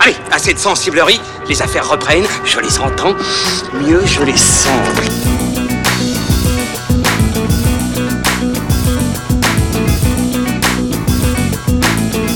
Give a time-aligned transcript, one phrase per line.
[0.00, 3.14] Allez, assez de sensiblerie, les affaires reprennent, je les entends,
[3.74, 4.70] mieux je les sens.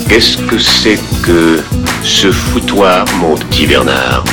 [0.08, 1.62] Qu'est-ce que c'est que
[2.02, 4.24] ce foutoir, mon petit Bernard?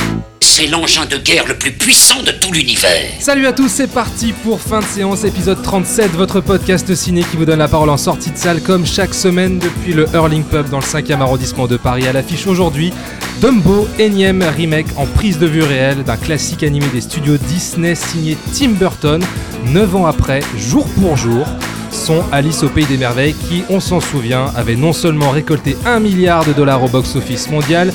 [0.58, 3.12] C'est l'engin de guerre le plus puissant de tout l'univers.
[3.20, 7.36] Salut à tous, c'est parti pour fin de séance, épisode 37, votre podcast ciné qui
[7.36, 10.68] vous donne la parole en sortie de salle comme chaque semaine depuis le Hurling Pub
[10.68, 12.08] dans le 5e arrondissement de Paris.
[12.08, 12.92] À l'affiche aujourd'hui,
[13.40, 18.36] Dumbo, énième remake en prise de vue réelle d'un classique animé des studios Disney signé
[18.52, 19.22] Tim Burton,
[19.66, 21.46] 9 ans après, jour pour jour
[21.92, 26.00] sont Alice au Pays des Merveilles qui, on s'en souvient, avait non seulement récolté 1
[26.00, 27.92] milliard de dollars au box-office mondial,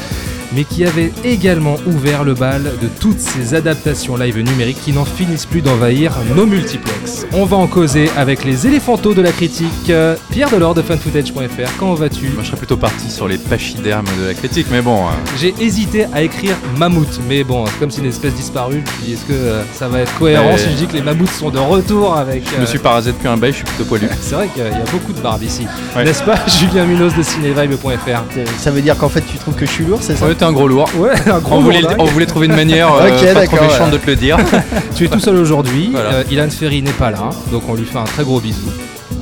[0.55, 5.05] mais qui avait également ouvert le bal de toutes ces adaptations live numériques qui n'en
[5.05, 7.25] finissent plus d'envahir nos multiplex.
[7.33, 9.89] On va en causer avec les éléphantos de la critique.
[9.89, 12.25] Euh, Pierre Delors de fanfootage.fr, comment vas-tu?
[12.29, 15.07] Moi, je serais plutôt parti sur les pachydermes de la critique, mais bon.
[15.07, 18.83] euh, J'ai hésité à écrire mammouth, mais bon, c'est comme si une espèce disparue.
[18.85, 21.01] Je me dis, est-ce que euh, ça va être cohérent si je dis que les
[21.01, 22.43] mammouths sont de retour avec.
[22.51, 24.07] je me euh, suis pas rasé depuis un bail, je suis plutôt poilu.
[24.21, 25.65] C'est vrai qu'il y a beaucoup de barbe ici.
[25.95, 26.03] Ouais.
[26.03, 28.23] N'est-ce pas Julien Minos de cinévibe.fr
[28.57, 30.25] Ça veut dire qu'en fait tu trouves que je suis lourd, c'est ça?
[30.25, 30.89] Ouais, t'es un gros lourd.
[30.97, 32.01] Ouais, un gros On voulait, lourdingue.
[32.01, 33.91] on voulait trouver une manière euh, pas trop méchante ouais.
[33.91, 34.37] de te le dire.
[34.95, 35.89] Tu es tout seul aujourd'hui.
[35.91, 36.09] Voilà.
[36.15, 38.69] Euh, Ilan Ferry n'est pas là, donc on lui fait un très gros bisou.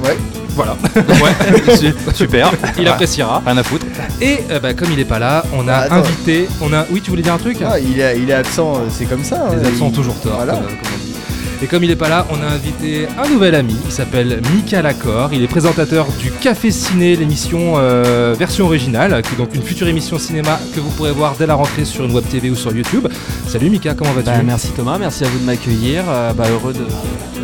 [0.04, 0.18] Ouais.
[0.54, 2.52] Voilà, ouais, su- super.
[2.78, 3.42] il appréciera.
[3.46, 3.86] Rien à foutre.
[4.20, 6.50] Et euh, bah, comme il est pas là, on a Ah, invité.
[6.60, 6.86] On a.
[6.92, 7.58] Oui, tu voulais dire un truc?
[7.66, 9.38] Ah, il, est, il est absent, c'est comme ça.
[9.52, 10.54] Les hein, absents ont il- toujours tort, Voilà.
[10.56, 11.01] comme, comme on dit.
[11.64, 13.76] Et comme il est pas là, on a invité un nouvel ami.
[13.86, 15.30] Il s'appelle Mika Lacor.
[15.32, 19.88] Il est présentateur du Café Ciné, l'émission euh, version originale, qui est donc une future
[19.88, 22.76] émission cinéma que vous pourrez voir dès la rentrée sur une web TV ou sur
[22.76, 23.08] YouTube.
[23.48, 24.26] Salut Mika, comment vas-tu?
[24.26, 26.04] Bah, merci Thomas, merci à vous de m'accueillir.
[26.08, 26.86] Euh, bah, heureux de,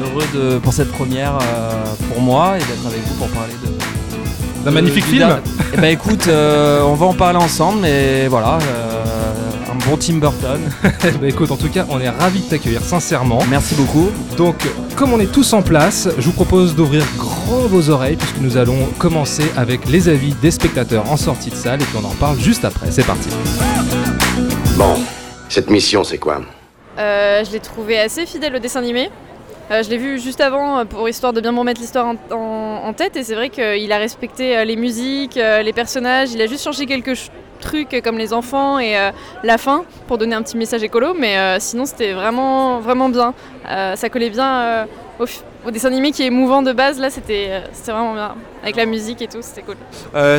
[0.03, 3.69] heureux de, pour cette première euh, pour moi et d'être avec vous pour parler de.
[4.65, 5.29] D'un magnifique film
[5.73, 9.03] Eh bah écoute, euh, on va en parler ensemble, mais voilà, euh,
[9.89, 10.59] bon Tim Burton.
[11.21, 13.39] Bah écoute, en tout cas, on est ravis de t'accueillir, sincèrement.
[13.49, 14.09] Merci beaucoup.
[14.37, 14.55] Donc,
[14.95, 18.58] comme on est tous en place, je vous propose d'ouvrir grand vos oreilles puisque nous
[18.58, 22.14] allons commencer avec les avis des spectateurs en sortie de salle et puis on en
[22.15, 22.92] parle juste après.
[22.92, 23.30] C'est parti.
[24.77, 24.95] Bon,
[25.49, 26.42] cette mission, c'est quoi?
[26.99, 29.09] Euh, je l'ai trouvé assez fidèle au dessin animé.
[29.69, 32.15] Euh, je l'ai vu juste avant euh, pour histoire de bien me remettre l'histoire en,
[32.36, 36.48] en- en tête et c'est vrai qu'il a respecté les musiques, les personnages, il a
[36.48, 37.15] juste changé quelques
[37.57, 39.11] trucs comme les enfants et euh,
[39.43, 43.33] la fin pour donner un petit message écolo mais euh, sinon c'était vraiment vraiment bien.
[43.69, 44.87] Euh, ça collait bien
[45.19, 45.25] au,
[45.65, 48.85] au dessin animé qui est émouvant de base là c'était c'était vraiment bien avec la
[48.85, 49.75] musique et tout c'était cool.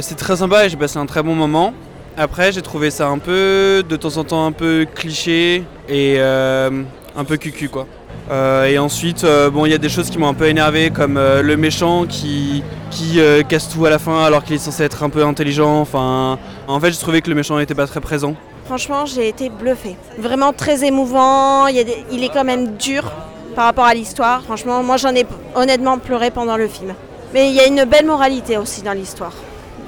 [0.00, 1.72] C'est très sympa et j'ai passé un très bon moment.
[2.20, 7.24] Après, j'ai trouvé ça un peu, de temps en temps, un peu cliché et un
[7.26, 7.86] peu cucu quoi.
[8.30, 10.90] Euh, et ensuite, euh, bon, il y a des choses qui m'ont un peu énervé,
[10.90, 14.82] comme euh, le méchant qui, qui casse tout à la fin alors qu'il est censé
[14.82, 15.80] être un peu intelligent.
[15.80, 18.34] Enfin, en fait, j'ai trouvé que le méchant n'était pas très présent.
[18.66, 19.96] Franchement, j'ai été bluffée.
[20.18, 21.66] Vraiment très émouvant.
[21.68, 23.10] Il est quand même dur
[23.54, 24.42] par rapport à l'histoire.
[24.42, 26.94] Franchement, moi j'en ai honnêtement pleuré pendant le film.
[27.32, 29.32] Mais il y a une belle moralité aussi dans l'histoire.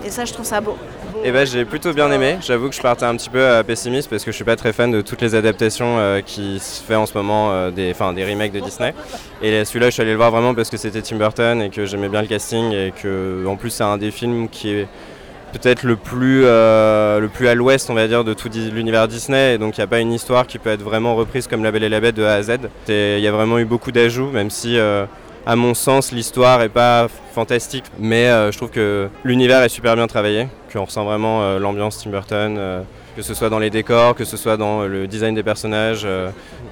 [0.05, 0.77] Et ça, je trouve ça beau.
[1.25, 2.37] Eh ben, j'ai plutôt bien aimé.
[2.41, 4.73] J'avoue que je partais un petit peu euh, pessimiste parce que je suis pas très
[4.73, 8.25] fan de toutes les adaptations euh, qui se fait en ce moment euh, des, des
[8.25, 8.95] remakes de Disney.
[9.43, 11.85] Et celui-là, je suis allé le voir vraiment parce que c'était Tim Burton et que
[11.85, 14.89] j'aimais bien le casting et que en plus c'est un des films qui est
[15.53, 19.59] peut-être le plus le plus à l'ouest on va dire de tout l'univers Disney et
[19.59, 21.83] donc il n'y a pas une histoire qui peut être vraiment reprise comme La Belle
[21.83, 22.59] et la Bête de A à Z.
[22.89, 24.79] Il y a vraiment eu beaucoup d'ajouts même si
[25.47, 29.97] à mon sens, l'histoire est pas fantastique, mais euh, je trouve que l'univers est super
[29.97, 32.83] bien travaillé, qu'on ressent vraiment euh, l'ambiance Tim Burton, euh,
[33.17, 36.07] que ce soit dans les décors, que ce soit dans le design des personnages,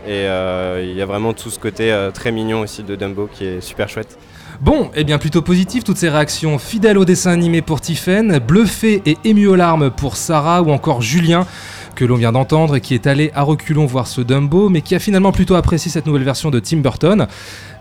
[0.06, 3.61] et il y a vraiment tout ce côté très mignon aussi de Dumbo qui est
[3.61, 4.17] super chouette.
[4.61, 9.03] Bon, eh bien plutôt positif, toutes ces réactions fidèles au dessin animé pour Tiffen, bluffé
[9.05, 11.47] et ému aux larmes pour Sarah ou encore Julien
[11.95, 15.00] que l'on vient d'entendre qui est allé à reculons voir ce Dumbo mais qui a
[15.00, 17.27] finalement plutôt apprécié cette nouvelle version de Tim Burton.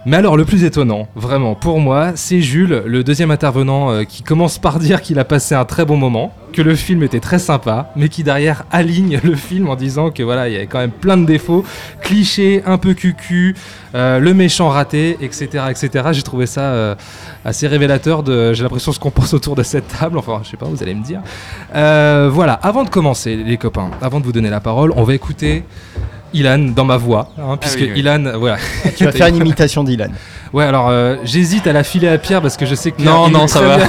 [0.05, 4.23] Mais alors le plus étonnant, vraiment pour moi, c'est Jules, le deuxième intervenant euh, qui
[4.23, 7.39] commence par dire qu'il a passé un très bon moment, que le film était très
[7.39, 10.79] sympa, mais qui derrière aligne le film en disant que voilà, il y avait quand
[10.79, 11.63] même plein de défauts,
[12.01, 13.55] clichés, un peu cucu,
[13.95, 15.65] euh, le méchant raté, etc.
[15.69, 16.09] etc.
[16.11, 16.95] J'ai trouvé ça euh,
[17.43, 20.17] assez révélateur j'ai l'impression, ce qu'on pense autour de cette table.
[20.17, 21.21] Enfin, je sais pas, vous allez me dire.
[21.73, 25.63] Voilà, avant de commencer, les copains, avant de vous donner la parole, on va écouter
[26.33, 27.99] Ilan dans ma voix, hein, puisque oui, oui.
[27.99, 28.57] Ilan, voilà.
[28.95, 30.09] Tu vas faire une imitation d'Ilan.
[30.53, 33.29] Ouais, alors euh, j'hésite à la filer à Pierre parce que je sais que Non,
[33.29, 33.79] non, va.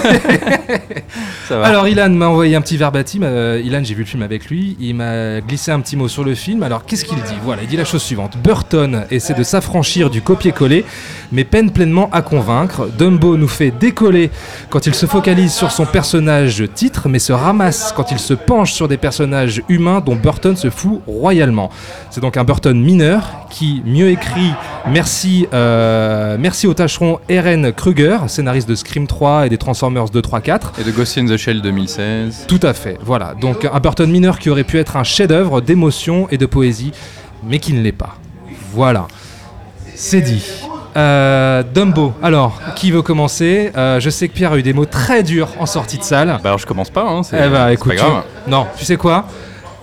[1.48, 1.66] Ça va.
[1.66, 3.22] Alors Ilan m'a envoyé un petit verbatim.
[3.22, 4.76] Euh, Ilan, j'ai vu le film avec lui.
[4.80, 6.62] Il m'a glissé un petit mot sur le film.
[6.62, 8.36] Alors qu'est-ce qu'il dit Voilà, il dit la chose suivante.
[8.42, 10.84] Burton essaie de s'affranchir du copier-coller,
[11.32, 12.88] mais peine pleinement à convaincre.
[12.98, 14.30] Dumbo nous fait décoller
[14.70, 18.72] quand il se focalise sur son personnage titre, mais se ramasse quand il se penche
[18.72, 21.70] sur des personnages humains dont Burton se fout royalement.
[22.10, 24.52] C'est donc un Burton mineur qui, mieux écrit,
[24.88, 30.22] merci, euh, merci au tâcheron Eren Kruger, scénariste de Scream 3 et des Transformers 2,
[30.22, 30.72] 3, 4.
[30.80, 32.44] Et de Ghost in the Shell 2016.
[32.46, 33.34] Tout à fait, voilà.
[33.40, 36.92] Donc un Burton mineur qui aurait pu être un chef-d'œuvre d'émotion et de poésie,
[37.44, 38.16] mais qui ne l'est pas.
[38.72, 39.06] Voilà.
[39.94, 40.44] C'est dit.
[40.96, 43.70] Euh, Dumbo, alors, qui veut commencer?
[43.76, 46.28] Euh, Je sais que Pierre a eu des mots très durs en sortie de salle.
[46.28, 48.22] Bah alors je commence pas, hein, c'est Eh bah écoute, pas grave.
[48.44, 49.26] tu- non, tu sais quoi?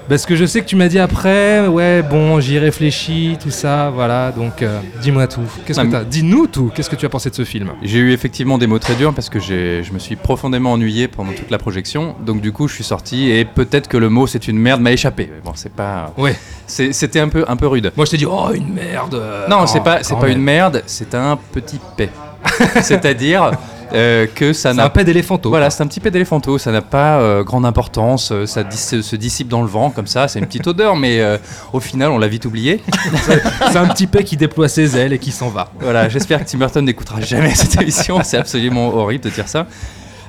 [0.08, 3.90] Parce que je sais que tu m'as dit après, ouais, bon, j'y réfléchis, tout ça,
[3.94, 4.32] voilà.
[4.32, 5.42] Donc, euh, dis-moi tout.
[5.66, 6.72] Qu'est-ce que t'as Dis-nous tout.
[6.76, 9.14] Qu'est-ce que tu as pensé de ce film J'ai eu effectivement des mots très durs
[9.14, 12.16] parce que je me suis profondément ennuyé pendant toute la projection.
[12.24, 14.92] Donc du coup, je suis sorti et peut-être que le mot c'est une merde m'a
[14.92, 15.32] échappé.
[15.44, 16.14] Bon, c'est pas.
[16.18, 16.36] Ouais.
[16.68, 17.92] C'était un peu un peu rude.
[17.96, 19.22] Moi, je t'ai dit, oh, une merde.
[19.50, 22.10] Non, Oh, c'est pas pas une merde, c'est un petit paix.
[22.82, 23.52] C'est-à-dire
[23.94, 25.50] euh, que ça n'a pet d'éléphanto.
[25.50, 28.78] Voilà, c'est un petit pet d'éléphanto, ça n'a pas euh, grande importance, euh, ça dis-
[28.78, 31.38] se, dissipe dans le vent comme ça, c'est une petite odeur, mais euh,
[31.74, 32.82] au final on l'a vite oublié.
[33.72, 35.70] C'est un petit pet qui déploie ses ailes et qui s'en va.
[35.80, 39.68] Voilà, j'espère que Tim Burton n'écoutera jamais cette émission, c'est absolument horrible de dire ça.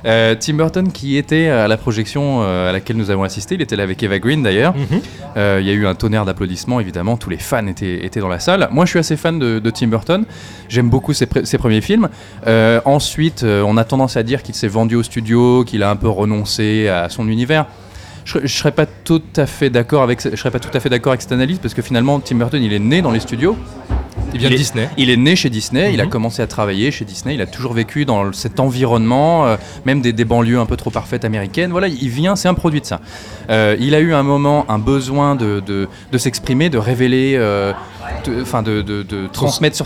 [0.05, 3.61] Euh, Tim Burton qui était à la projection euh, à laquelle nous avons assisté, il
[3.61, 4.75] était là avec Eva Green d'ailleurs.
[4.75, 5.01] Mhm.
[5.37, 8.27] Euh, il y a eu un tonnerre d'applaudissements évidemment, tous les fans étaient, étaient dans
[8.27, 8.67] la salle.
[8.71, 10.25] Moi je suis assez fan de, de Tim Burton,
[10.69, 12.09] j'aime beaucoup ses, premiers films.
[12.45, 15.95] Euh, ensuite, on a tendance à dire qu'il s'est vendu au studio, qu'il a un
[15.95, 17.65] peu renoncé à son univers.
[18.25, 20.89] Je, je serais pas tout à fait d'accord avec je serais pas tout à fait
[20.89, 23.55] d'accord avec cette analyse parce que finalement Tim Burton il est né dans les studios
[24.33, 24.89] Il vient de est- Disney.
[24.97, 26.09] il est né chez Disney, il a Mhm.
[26.11, 30.13] commencé à travailler chez Disney, il a toujours vécu dans cet environnement, euh, même des,
[30.13, 31.71] des banlieues un peu trop parfaites américaines.
[31.71, 32.99] Voilà, il vient, c'est un produit de ça.
[33.49, 37.71] Euh, il a eu un moment, un besoin de, de, de s'exprimer, de révéler, euh,
[38.25, 39.77] de- enfin de, de- de transmettre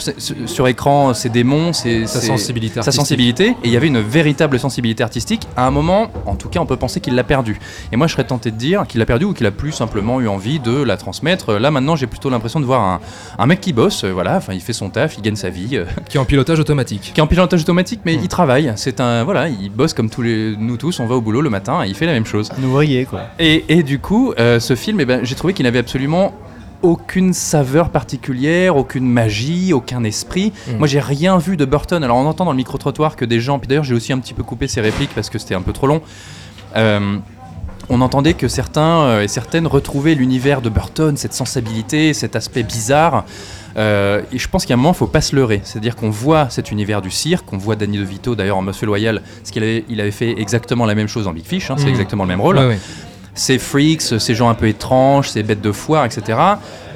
[0.47, 3.49] sur, écran ses démons, ses, Sa ses- sensibilité sa sensibilité.
[3.49, 5.47] Et il y avait une véritable sensibilité artistique.
[5.55, 7.59] À un moment, en tout cas, on peut penser qu'il l'a perdu.
[7.91, 10.19] Et moi, je serais tenté de dire qu'il l'a perdu ou qu'il a plus simplement
[10.21, 11.53] eu envie de la transmettre.
[11.53, 12.99] Là, maintenant, j'ai plutôt l'impression de voir un,
[13.37, 15.69] un mec qui bosse, euh, voilà, enfin, il fait son taf, il gagne sa vie,
[15.77, 17.11] euh, Qui est en pilotage automatique.
[17.13, 18.21] qui est en pilotage automatique, mais Hmm.
[18.23, 18.73] il travaille.
[18.77, 21.49] C'est un, voilà, il bosse comme tous les, nous tous, on va au boulot le
[21.49, 22.49] matin et il fait la même chose.
[22.59, 23.21] Un ouvrier, quoi.
[23.39, 26.33] Et, et du coup, euh, ce film, eh ben, j'ai trouvé qu'il n'avait absolument
[26.81, 30.51] aucune saveur particulière, aucune magie, aucun esprit.
[30.67, 30.77] Mm.
[30.79, 32.03] Moi, j'ai rien vu de Burton.
[32.03, 34.33] Alors, on entend dans le micro-trottoir que des gens, puis d'ailleurs, j'ai aussi un petit
[34.33, 36.01] peu coupé ses répliques parce que c'était un peu trop long.
[36.75, 37.17] Euh,
[37.89, 43.25] on entendait que certains et certaines retrouvaient l'univers de Burton, cette sensibilité, cet aspect bizarre.
[43.77, 45.61] Euh, et je pense qu'à un moment, il faut pas se leurrer.
[45.63, 49.21] C'est-à-dire qu'on voit cet univers du cirque, on voit Danny DeVito d'ailleurs en Monsieur Loyal,
[49.39, 51.83] parce qu'il avait, il avait fait exactement la même chose dans Big Fish, hein, c'est
[51.85, 51.89] Mhm.
[51.89, 52.79] exactement le même rôle Ouais, ouais.
[53.33, 56.37] ces freaks, ces gens un peu étranges, ces bêtes de foire, etc.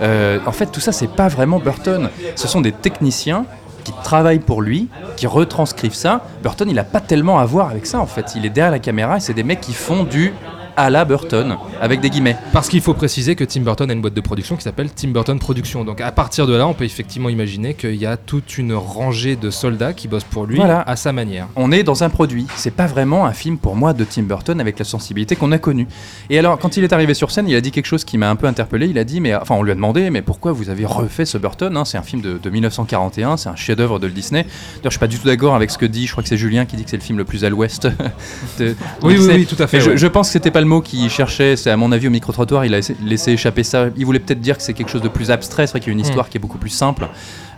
[0.02, 2.10] Euh, en fait, tout ça, c'est pas vraiment Burton.
[2.36, 3.46] Ce sont des techniciens
[3.86, 6.26] qui travaillent pour lui, qui retranscrivent ça.
[6.44, 8.34] Burton, il a pas tellement à voir avec ça, en fait.
[8.36, 10.34] Il est derrière la caméra et c'est des mecs qui font du
[10.78, 12.38] à la Burton, avec des guillemets.
[12.54, 15.10] Parce qu'il faut préciser que Tim Burton a une boîte de production qui s'appelle Tim
[15.10, 15.84] Burton Productions.
[15.84, 19.36] Donc à partir de là, on peut effectivement imaginer qu'il y a toute une rangée
[19.36, 20.82] de soldats qui bossent pour lui Voilà.
[20.82, 21.48] à sa manière.
[21.56, 22.48] On est dans un produit.
[22.56, 25.58] C'est pas vraiment un film pour moi de Tim Burton avec la sensibilité qu'on a
[25.58, 25.88] connue.
[26.30, 28.30] Et alors, quand il est arrivé sur scène, il a dit quelque chose qui m'a
[28.30, 28.88] un peu interpellé.
[28.88, 31.38] Il a dit, mais enfin, on lui a demandé, mais pourquoi vous avez refait ce
[31.38, 31.86] Burton hein?
[31.86, 34.44] C'est un film de, de 1941, c'est un chef-d'œuvre de Disney.
[34.44, 36.06] D'ailleurs, je suis pas du tout d'accord avec ce que dit.
[36.08, 37.88] Je crois que c'est Julien qui dit que c'est le film le plus à l'ouest.
[38.60, 39.80] de- Oui, oui, oui, tout à fait.
[39.80, 41.56] Je pense que c'était pas le mot qu'il cherchait.
[41.56, 43.88] C'est à mon avis au micro-trottoir, il a laissé, échapper ça.
[43.98, 45.68] Il voulait peut-être dire que c'est quelque chose de plus abstrait.
[45.68, 47.08] C'est vrai qu'il y a une histoire qui est beaucoup plus simple.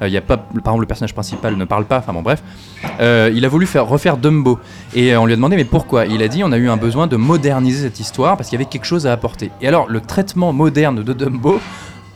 [0.01, 1.97] Euh, Il y a pas, par exemple, le personnage principal ne parle pas.
[1.97, 2.43] Enfin bon, bref.
[2.99, 4.59] Euh, il a voulu faire, refaire Dumbo.
[4.93, 6.05] Et euh, on lui a demandé, mais pourquoi?
[6.05, 8.61] Il a dit, on a eu un besoin de moderniser cette histoire parce qu'il y
[8.61, 9.51] avait quelque chose à apporter.
[9.61, 11.59] Et alors, le traitement moderne de Dumbo,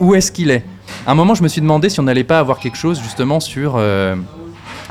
[0.00, 0.64] où est-ce qu'il est?
[1.06, 3.40] À un moment, je me suis demandé si on n'allait pas avoir quelque chose justement
[3.40, 4.14] sur, euh,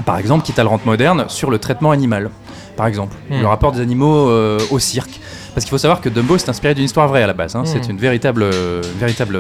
[0.06, 2.30] par exemple, quitte à le rendre moderne, sur le traitement animal.
[2.78, 3.42] Par exemple, Hmm.
[3.42, 5.20] le rapport des animaux euh, au cirque.
[5.54, 7.56] Parce qu'il faut savoir que Dumbo c'est inspiré d'une histoire vraie à la base.
[7.56, 7.64] hein.
[7.64, 7.66] Hmm.
[7.66, 9.38] C'est une véritable, euh, véritable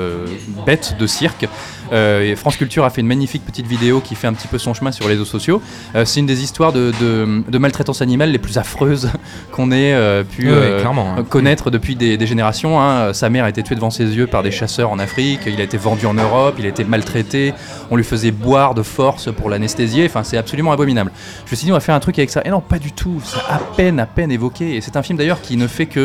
[0.65, 1.48] bête de cirque.
[1.94, 4.58] Euh, et France Culture a fait une magnifique petite vidéo qui fait un petit peu
[4.58, 5.62] son chemin sur les réseaux sociaux.
[5.96, 9.10] Euh, c'est une des histoires de, de- de maltraitance animale les plus affreuses
[9.51, 11.24] qu'on ait euh, pu hein.
[11.30, 12.80] connaître depuis des, des générations.
[12.82, 13.13] hein.
[13.13, 15.41] Sa mère a été tuée devant ses yeux par des chasseurs en Afrique.
[15.48, 16.56] Il a été vendu en Europe.
[16.60, 17.53] Il a été maltraité.
[17.89, 20.06] On lui faisait boire de force pour l'anesthésier.
[20.06, 21.12] Enfin, c'est absolument abominable.
[21.46, 22.41] Je me suis dit, on va faire un truc avec ça.
[22.46, 23.22] Et non, pas du tout.
[23.24, 24.75] C'est à peine, à peine évoqué.
[24.75, 26.00] Et c'est un film d'ailleurs qui ne fait que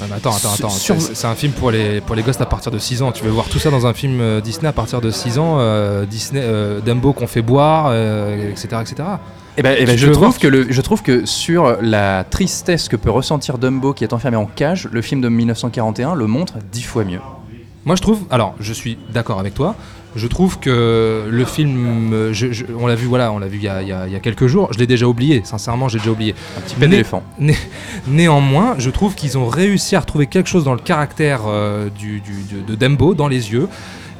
[0.00, 0.68] Ah, mais attends, attends, attends.
[0.70, 3.12] Sur- C'est un film pour les, pour les gosses à partir de 6 ans.
[3.12, 5.56] Tu veux voir tout ça dans un film euh, Disney à partir de 6 ans
[5.58, 8.68] euh, Disney, euh, Dumbo qu'on fait boire, etc.
[8.80, 8.94] etc.
[9.56, 12.96] Eh ben, eh ben, je, trouve que le, je trouve que sur la tristesse que
[12.96, 16.82] peut ressentir Dumbo qui est enfermé en cage, le film de 1941 le montre dix
[16.82, 17.20] fois mieux.
[17.86, 18.20] Moi, je trouve.
[18.30, 19.74] Alors, je suis d'accord avec toi.
[20.16, 23.56] Je trouve que le film, euh, je- je- on l'a vu, voilà, on l'a vu
[23.58, 24.68] il y, a, il y a- il y a quelques jours.
[24.72, 25.42] Je l'ai déjà oublié.
[25.44, 26.34] Sincèrement, j'ai déjà oublié.
[26.56, 27.24] Un petit pet Né- d'éléphant.
[27.40, 27.56] né-
[28.06, 32.20] néanmoins, je trouve qu'ils ont réussi à retrouver quelque chose dans le caractère euh, du,
[32.20, 33.68] du- de, de Dembo, dans les yeux.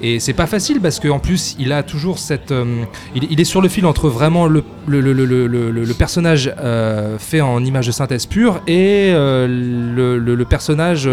[0.02, 2.50] Et c'est pas facile parce qu'en plus, il a toujours cette.
[2.50, 2.82] euh,
[3.14, 4.64] il, il est sur le fil entre vraiment le,
[5.96, 11.08] personnage euh, fait en image de synthèse pure et euh, le, personnage,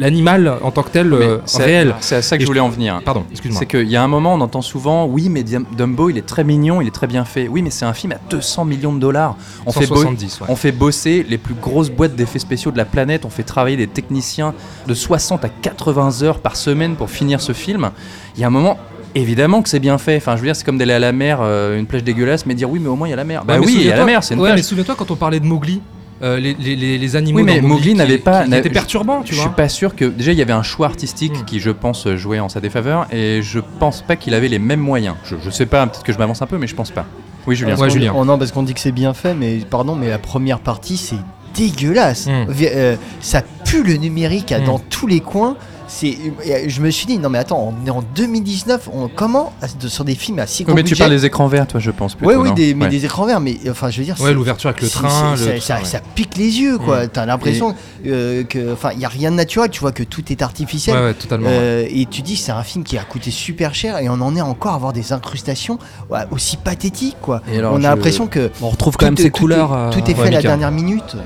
[0.00, 1.94] l'animal en tant que tel, euh, c'est- réel.
[2.00, 3.00] C'est à ça que Et je voulais en venir.
[3.04, 3.58] Pardon, excuse-moi.
[3.60, 6.26] C'est qu'il y a un moment, on entend souvent, oui, mais Dum- Dumbo, il est
[6.26, 7.46] très mignon, il est très bien fait.
[7.48, 9.36] Oui, mais c'est un film à 200 millions de dollars.
[9.66, 10.46] On fait, bo- 170, ouais.
[10.50, 13.24] on fait bosser les plus grosses boîtes d'effets spéciaux de la planète.
[13.24, 14.54] On fait travailler des techniciens
[14.86, 17.90] de 60 à 80 heures par semaine pour finir ce film.
[18.36, 18.78] Il y a un moment.
[19.16, 20.16] Évidemment que c'est bien fait.
[20.18, 22.54] Enfin, je veux dire, c'est comme d'aller à la mer, euh, une plage dégueulasse, mais
[22.54, 23.44] dire oui, mais au moins il y a la mer.
[23.44, 24.58] Bah Ouais, oui, il y a la mer, c'est une ouais, plage.
[24.58, 25.80] mais souviens-toi quand on parlait de Mowgli,
[26.22, 27.38] euh, les, les- les- animaux.
[27.38, 28.44] Oui, mais dans Mowgli qui- n'avait pas.
[28.44, 29.44] qui n'a- était je- perturbant, tu Je vois.
[29.46, 30.04] suis pas sûr que.
[30.04, 31.44] Déjà, il y avait un choix artistique Hmm.
[31.44, 34.80] qui, je pense, jouait en sa défaveur, et je pense pas qu'il avait les mêmes
[34.80, 35.16] moyens.
[35.24, 37.06] Je, je sais pas, peut-être que je m'avance un peu, mais je pense pas.
[37.46, 37.74] Oui, Julien.
[37.76, 40.18] Parce qu'on- oh non, parce qu'on dit que c'est bien fait, mais pardon, mais la
[40.18, 41.16] première partie, c'est
[41.54, 42.26] dégueulasse.
[42.26, 42.44] Mm.
[42.50, 44.64] Vi- euh, ça pue le numérique à- Mm.
[44.64, 45.56] dans tous les coins.
[45.92, 46.16] C'est,
[46.48, 49.52] euh, je me suis dit, non mais attends, on est en 2019, on, comment
[49.88, 51.90] sur des films à si Oui, gros mais tu parles des écrans verts, toi, je
[51.90, 52.14] pense.
[52.22, 52.90] Oui, plutôt, oui, des, mais Ouais.
[52.90, 54.14] des écrans verts, mais enfin, je veux dire.
[54.20, 55.84] Ouais, l'ouverture avec le train, le- ça, tout ça- ça, ouais.
[55.84, 57.06] ça pique les yeux, quoi.
[57.06, 57.08] Mm.
[57.12, 57.74] T'as l'impression
[58.06, 59.68] euh, que, enfin, il y a rien de naturel.
[59.70, 60.94] Tu vois que tout est artificiel.
[60.96, 63.98] Ouais, ouais, totalement, Euh, Et tu dis, c'est un film qui a coûté super cher
[63.98, 67.42] et on en est encore à avoir des incrustations ouais, aussi pathétiques, quoi.
[67.52, 69.72] Et alors, on a je- l'impression que On retrouve quand tout même ses couleurs.
[69.72, 71.16] euh, Tout est fait à la dernière minute.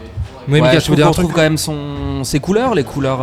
[0.48, 3.20] Oui, Mika, je truc retrouve quand même son, ses couleurs, les couleurs.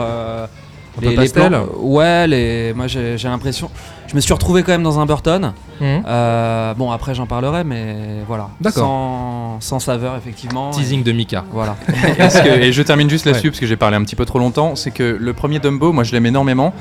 [1.00, 3.70] Peu pastel plans- ouais, les, moi j'ai l'impression.
[4.08, 5.54] Je me suis retrouvé quand même dans un Burton.
[5.80, 6.04] Mhm.
[6.06, 7.96] Euh, bon, après j'en parlerai, mais
[8.28, 8.50] voilà.
[8.60, 8.84] D'accord.
[8.84, 10.72] Sans, sans saveur, effectivement.
[10.72, 11.46] Teasing de Mika.
[11.52, 11.78] Voilà.
[11.88, 13.52] Que- et je termine juste là-dessus Ouais.
[13.52, 14.76] parce que j'ai parlé un petit peu trop longtemps.
[14.76, 16.74] C'est que le premier Dumbo, moi je l'aime énormément.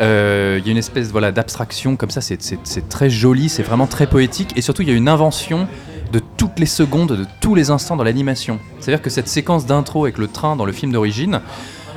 [0.00, 3.86] Euh, Il y a une espèce voilà, d'abstraction comme ça, c'est très joli, c'est vraiment
[3.86, 4.52] très poétique.
[4.56, 5.68] Et surtout, il y a une invention
[6.12, 8.58] de toutes les secondes, de tous les instants dans l'animation.
[8.80, 11.40] C'est-à-dire que cette séquence d'intro avec le train dans le film d'origine,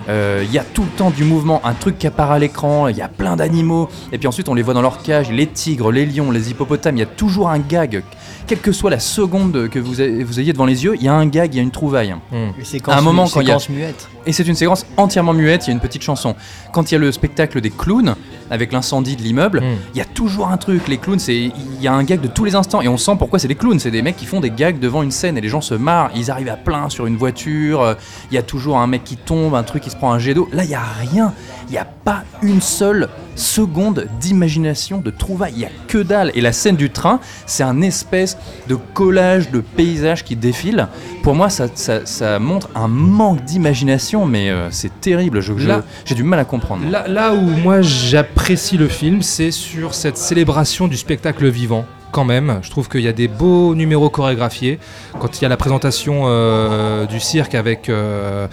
[0.10, 2.88] euh, il y a tout le temps du mouvement, un truc qui apparaît à l'écran,
[2.88, 5.48] il y a plein d'animaux, et puis ensuite on les voit dans leur cage, les
[5.48, 8.04] tigres, les lions, les hippopotames, il y a toujours un gag,
[8.46, 11.08] quelle que soit la seconde que vous, ayez- vous ayez devant les yeux, il y
[11.10, 12.16] a un gag, il y a une trouvaille.
[12.64, 14.08] Séquences À un moment, quand il y a- muettes.
[14.26, 16.36] Et c'est une séquence entièrement muette, il y a une petite chanson.
[16.72, 18.16] Quand il y a le spectacle des clowns,
[18.50, 19.76] avec l'incendie de l'immeuble, Mm.
[19.94, 20.88] il y a toujours un truc.
[20.88, 22.82] Les clowns, c'est il y a un gag de tous les instants.
[22.82, 23.80] Et on sent pourquoi c'est des clowns.
[23.80, 26.12] C'est des mecs qui font des gags devant une scène et les gens se marrent.
[26.16, 27.82] Ils arrivent à plein sur une voiture.
[27.82, 27.94] euh,
[28.32, 30.34] Il y a toujours un mec qui tombe, un truc qui se prend un jet
[30.34, 30.48] d'eau.
[30.54, 31.34] Là, il y a rien.
[31.70, 35.54] Il n'y a pas une seule seconde d'imagination, de trouvaille.
[35.56, 36.32] Il y a que dalle.
[36.34, 40.88] Et la scène du train, c'est un espèce de collage de paysages qui défilent.
[41.24, 45.42] Pour moi, ça, ça- ça montre un manque d'imagination, mais euh, c'est terrible.
[45.42, 46.90] Je- je- Là- J'ai du mal à comprendre.
[46.90, 51.86] Là, là où moi j'apprécie le film, c'est sur cette célébration du spectacle vivant.
[52.14, 54.80] Quand même, je trouve qu'il y a des beaux numéros chorégraphiés.
[55.20, 58.48] Quand il y a la présentation euh, du cirque avec, euh,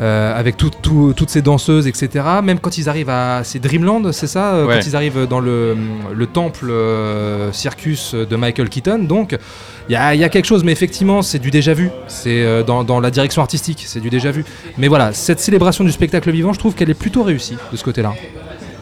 [0.00, 2.24] euh, avec tout- tout- toutes ces danseuses, etc.
[2.42, 3.42] Même quand ils arrivent à.
[3.44, 4.74] C'est Dreamland, c'est ça euh, Ouais.
[4.80, 5.76] Quand ils arrivent dans le,
[6.12, 9.00] le temple euh, circus de Michael Keaton.
[9.04, 9.36] Donc,
[9.88, 11.90] il y a, il y a quelque chose, mais effectivement, c'est du déjà vu.
[12.08, 14.44] C'est euh, dans, dans la direction artistique, c'est du déjà vu.
[14.78, 17.84] Mais voilà, cette célébration du spectacle vivant, je trouve qu'elle est plutôt réussie de ce
[17.84, 18.12] côté-là.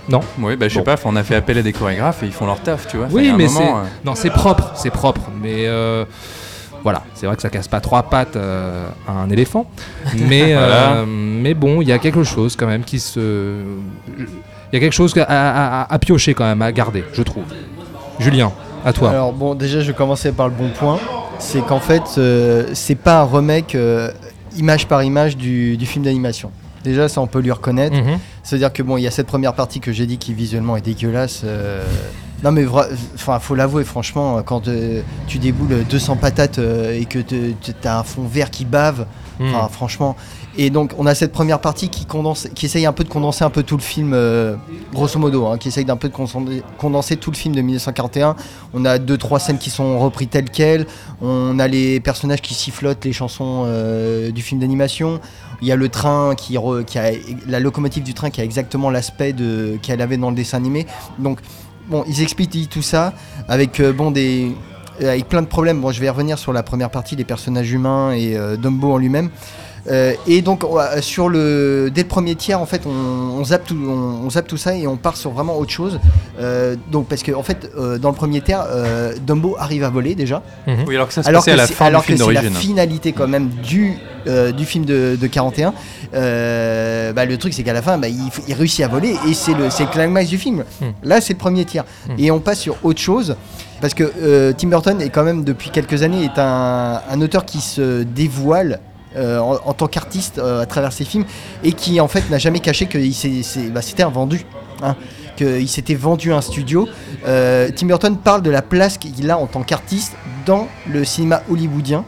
[0.09, 0.21] Non?
[0.41, 0.85] Oui, bah, je sais Bon.
[0.85, 3.07] pas, on a fait appel à des chorégraphes et ils font leur taf, tu vois.
[3.11, 3.63] Oui, mais c'est
[4.05, 5.21] non, c'est propre, c'est propre.
[5.41, 5.67] Mais
[6.83, 9.67] voilà, c'est vrai que ça casse pas trois pattes euh, à un éléphant.
[10.19, 10.93] Mais Voilà.
[10.93, 13.63] euh, mais bon, il y a quelque chose quand même qui se,
[14.19, 17.23] il y a quelque chose à, à- à- à piocher quand même, à garder, je
[17.23, 17.45] trouve.
[18.19, 18.53] Julien,
[18.85, 19.11] à toi.
[19.11, 20.99] Alors bon, déjà, je vais commencer par le bon point.
[21.39, 24.11] C'est qu'en fait, euh, c'est pas un remake euh,
[24.59, 26.51] image par image du, du film d'animation.
[26.85, 27.97] Déjà, ça, on peut lui reconnaître.
[27.97, 28.19] Mhm.
[28.43, 30.81] C'est-à-dire que bon, il y a cette première partie que j'ai dit qui visuellement est
[30.85, 31.43] dégueulasse.
[31.45, 31.83] euh,
[32.43, 32.65] Non mais
[33.15, 37.99] enfin faut l'avouer franchement quand euh, tu déboules 200 patates euh, et que te- t'as
[37.99, 39.07] un fond vert qui bave,
[39.39, 39.55] Mhm.
[39.71, 40.17] franchement.
[40.59, 43.45] Et donc on a cette première partie qui condense, qui essaye un peu de condenser
[43.45, 44.57] un peu tout le film, euh,
[44.93, 48.37] grosso modo, hein, qui essaye d'un peu de condenser, condenser tout le film de 1941.
[48.75, 50.87] On a deux trois scènes qui sont repris telles quelles.
[51.23, 55.21] On a les personnages qui sifflotent les chansons euh, du film d'animation.
[55.63, 57.11] Il y a le train qui, re- qui a
[57.47, 60.87] la locomotive du train qui a exactement l'aspect de qu'elle avait dans le dessin animé.
[61.19, 61.39] Donc
[61.91, 63.13] bon, ils expliquent tout ça
[63.49, 63.93] avec euh,
[65.01, 65.81] avec plein de problèmes.
[65.81, 68.99] Bon, je vais revenir sur la première partie des personnages humains et euh, Dumbo en
[68.99, 69.31] lui-même.
[69.89, 73.65] Euh, et donc euh, sur le dès le premier tiers en fait on, on zappe
[73.67, 75.99] tout on, on zappe tout ça et on part sur vraiment autre chose.
[76.39, 78.65] Euh, donc parce que en fait euh, dans le premier tiers
[79.27, 80.43] Dumbo arrive à voler déjà.
[80.87, 82.19] Oui, alors que ça se alors passait que à la c'est- fin du alors film
[82.19, 83.95] que c'est la finalité quand même du
[84.27, 85.73] du film de, de 41.
[86.13, 89.55] Euh, bah, le truc c'est qu'à la fin bah, il, réussit à voler et c'est
[89.55, 90.65] le c'est le climax du film.
[90.81, 90.87] Hmm.
[91.03, 92.15] Là c'est le premier tiers Hmm.
[92.19, 93.37] et on passe sur autre chose.
[93.81, 97.63] Parce que Tim Burton est quand même depuis quelques années est un, un auteur qui
[97.63, 98.79] se dévoile
[99.17, 101.25] euh, en, en tant qu'artiste euh, à travers ses films
[101.65, 104.45] et qui en fait n'a jamais caché c'est- bah, c'était un vendu.
[104.83, 104.97] Hein,
[105.37, 106.89] qu'il s'était vendu à un studio.
[107.27, 110.13] Euh, Tim Burton parle de la place qu'il a en tant qu'artiste
[110.47, 112.05] dans le cinéma hollywoodien.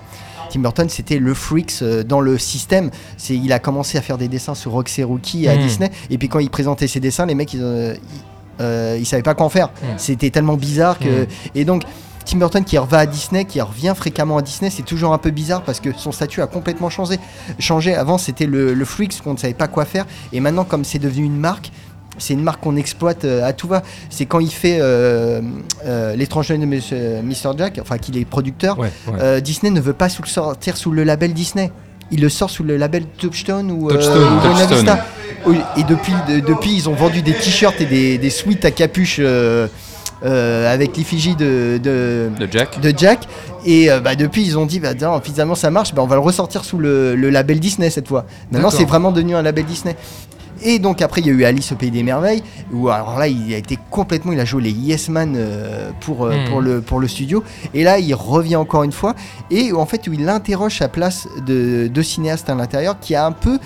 [0.50, 2.90] Tim Burton, c'était le freaks dans le système.
[3.16, 5.62] C'est, il a commencé à faire des dessins sur Roxy Rookie à Mhm.
[5.62, 5.90] Disney.
[6.10, 7.96] Et puis quand il présentait ses dessins, les mecs, ils,
[8.60, 9.68] ils, ils savaient pas quoi en faire.
[9.82, 9.88] Mhm.
[9.98, 11.22] C'était tellement bizarre que.
[11.22, 11.26] Mhm.
[11.54, 11.82] Et donc.
[12.24, 15.30] Tim Burton qui revient à Disney, qui revient fréquemment à Disney, c'est toujours un peu
[15.30, 17.18] bizarre parce que son statut a complètement changé.
[17.58, 17.94] changé.
[17.94, 20.06] Avant, c'était le, le freaks qu'on ne savait pas quoi faire.
[20.32, 21.70] Et maintenant, comme c'est devenu une marque,
[22.18, 23.82] c'est une marque qu'on exploite euh, à tout va.
[24.10, 25.40] C'est quand il fait euh,
[25.86, 27.56] euh, L'étrange de Mr.
[27.58, 29.14] Jack, enfin qu'il est producteur, Ouais, ouais.
[29.20, 31.72] euh, Disney ne veut pas sous le sortir sous le label Disney.
[32.10, 34.98] Il le sort sous le label Touchstone ou Touchstone, Touchstone.
[35.76, 39.18] Et depuis, de- depuis, ils ont vendu des t-shirts et des, des suites à capuche
[40.24, 42.80] euh, avec l'effigie de, de, De Jack.
[42.80, 43.28] de Jack.
[43.64, 46.16] Et euh, bah, depuis, ils ont dit, bah, tiens, finalement ça marche, bah, on va
[46.16, 48.26] le ressortir sous le, le label Disney cette fois.
[48.50, 49.96] Maintenant, c'est vraiment devenu un label Disney.
[50.64, 53.26] Et donc après, il y a eu Alice au Pays des Merveilles, où alors là,
[53.26, 56.50] il a été complètement, il a joué les Yes Man euh, pour, euh, Hmm.
[56.50, 57.42] pour, le, pour le studio.
[57.74, 59.16] Et là, il revient encore une fois,
[59.50, 63.26] et en fait, où il interroge sa place de, de cinéaste à l'intérieur, qui a
[63.26, 63.58] un peu,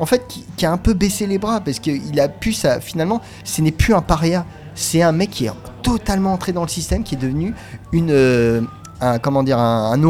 [0.00, 2.80] en fait, qui, qui a un peu baissé les bras, parce qu'il a pu, ça,
[2.80, 5.52] finalement, ce n'est plus un paria, c'est un mec qui est
[5.82, 7.54] totalement entré dans le système, qui est devenu
[7.92, 8.60] une, euh,
[9.00, 10.02] un, comment dire, un, un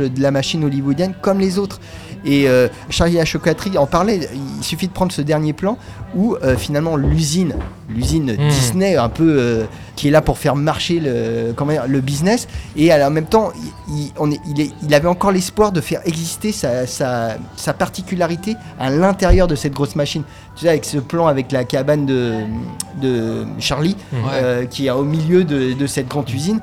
[0.00, 1.80] de la machine hollywoodienne comme les autres.
[2.24, 5.78] Et euh, Charlie la chocolaterie en parlait, il suffit de prendre ce dernier plan
[6.14, 7.54] où euh, finalement l'usine,
[7.88, 8.48] l'usine Hmm.
[8.48, 9.64] Disney un peu euh,
[9.96, 12.46] qui est là pour faire marcher le, comment dire, le business
[12.76, 13.52] et en même temps
[13.88, 17.36] il, il- on est- il, est- il avait encore l'espoir de faire exister sa, sa,
[17.56, 20.22] sa particularité à l'intérieur de cette grosse machine.
[20.56, 22.34] Tu sais avec ce plan avec la cabane de,
[23.00, 23.96] de Charlie
[24.34, 26.60] euh, qui est au milieu de, de cette grande usine.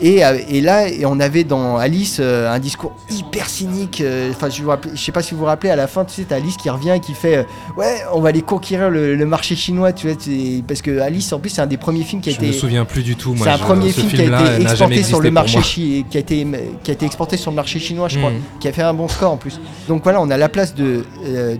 [0.00, 4.02] Et, euh, et là, et on avait dans Alice euh, un discours hyper cynique.
[4.02, 4.62] euh, Enfin, je,
[4.94, 6.68] je sais pas si vous vous rappelez, à la fin, tu sais, t'as Alice qui
[6.68, 7.42] revient et qui fait euh,
[7.78, 9.92] Ouais, on va aller conquérir le, le marché chinois.
[9.94, 12.32] Tu vois, tu- parce que Alice, en plus, c'est un des premiers films qui a
[12.34, 12.58] Je me été.
[12.58, 13.32] souviens plus du tout.
[13.34, 16.20] moi, C'est un premier film qui a été exporté sur le marché chi- qui a
[16.20, 16.46] été
[16.84, 18.40] qui a été exporté sur le marché chinois, je crois, Mhm.
[18.60, 19.58] qui a fait un bon score en plus.
[19.88, 21.04] Donc voilà, on a la place de.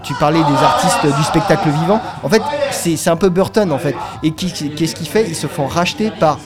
[0.04, 2.00] tu parlais des artistes du spectacle vivant.
[2.22, 3.94] En fait, c'est un peu Burton en fait.
[4.22, 5.24] Et qui- qu'est-ce qu'il fait?
[5.26, 6.38] Ils se font racheter par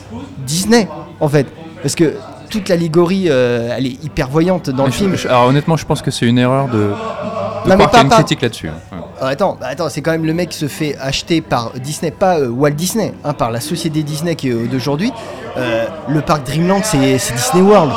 [0.47, 0.87] Disney
[1.19, 1.45] en fait,
[1.81, 2.13] parce que
[2.49, 5.15] toute l'allégorie, euh, elle est hyper voyante dans le je- film.
[5.15, 7.83] je- alors honnêtement, je pense que c'est une erreur de, de Non, croire mais qu'il
[7.85, 8.67] y pas- a une pas- critique là-dessus.
[8.69, 8.73] hein.
[9.21, 9.27] Ouais.
[9.31, 12.39] Attends, bah, attends, c'est quand même le mec qui se fait acheter par Disney, pas
[12.39, 15.13] euh, Walt Disney, hein, par la société Disney qui est euh, d'aujourd'hui.
[15.57, 17.91] Euh, le parc Dreamland, c'est Disney World.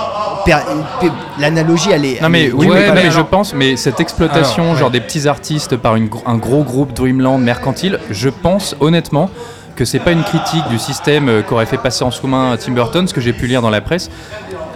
[1.38, 2.20] L'analogie, elle est.
[2.22, 4.62] Non mais elle est- oui, Ouais, mais, non, mais mais je pense, mais cette exploitation,
[4.64, 4.80] Alors, ouais.
[4.80, 9.30] genre des petits artistes par une un gros groupe Dreamland mercantile, je pense honnêtement
[9.74, 13.06] que c'est pas une critique du système euh, qu'aurait fait passer en sous-main Tim Burton,
[13.08, 14.10] ce que j'ai pu lire dans la presse.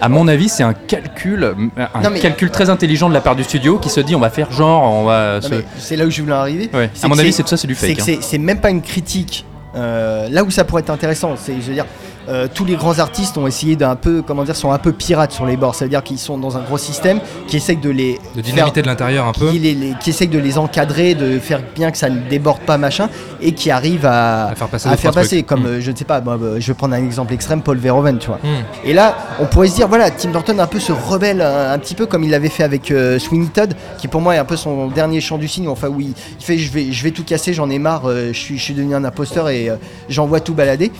[0.01, 3.21] À mon avis, c'est un calcul, euh, un Non, mais- calcul très intelligent de la
[3.21, 5.53] part du studio qui se dit on va faire genre, on va se.
[5.77, 6.69] C'est là où je voulais en arriver.
[6.73, 6.89] Ouais.
[7.03, 7.99] À mon avis, c'est tout ça, c'est du fake.
[7.99, 8.03] hein.
[8.05, 9.45] c'est- C'est même pas une critique.
[9.75, 11.85] Euh, là où ça pourrait être intéressant, c'est, je veux dire,
[12.29, 15.31] euh, tous les grands artistes ont essayé d'un peu, comment dire, sont un peu pirates
[15.31, 15.75] sur les bords.
[15.75, 18.71] Ça veut dire qu'ils sont dans un gros système qui essaye de les De faire-
[18.71, 19.49] de l'intérieur un peu.
[19.49, 22.59] qui, les, les- qui essaye de les encadrer, de faire bien que ça ne déborde
[22.61, 23.09] pas, machin,
[23.41, 25.43] et qui arrive à, À faire passer à faire passer.
[25.43, 25.65] Comme, Mm.
[25.65, 28.27] euh, je ne sais pas, euh, je vais prendre un exemple extrême, Paul Verhoeven, tu
[28.27, 28.37] vois.
[28.43, 28.63] Hmm.
[28.85, 31.79] Et là, on pourrait se dire, voilà, Tim Burton un peu se rebelle un, un
[31.79, 34.45] petit peu comme il l'avait fait avec euh, Sweeney Todd, qui pour moi est un
[34.45, 35.67] peu son dernier chant du cygne.
[35.67, 38.37] Enfin, oui, il fait, je vais, je vais tout casser, j'en ai marre, euh, je
[38.39, 39.71] suis, je suis devenu un imposteur et
[40.09, 40.91] j'envoie tout balader.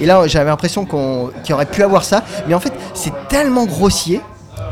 [0.00, 3.64] Et là, j'avais l'impression qu'on, qu'il aurait pu avoir ça, mais en fait, c'est tellement
[3.66, 4.20] grossier.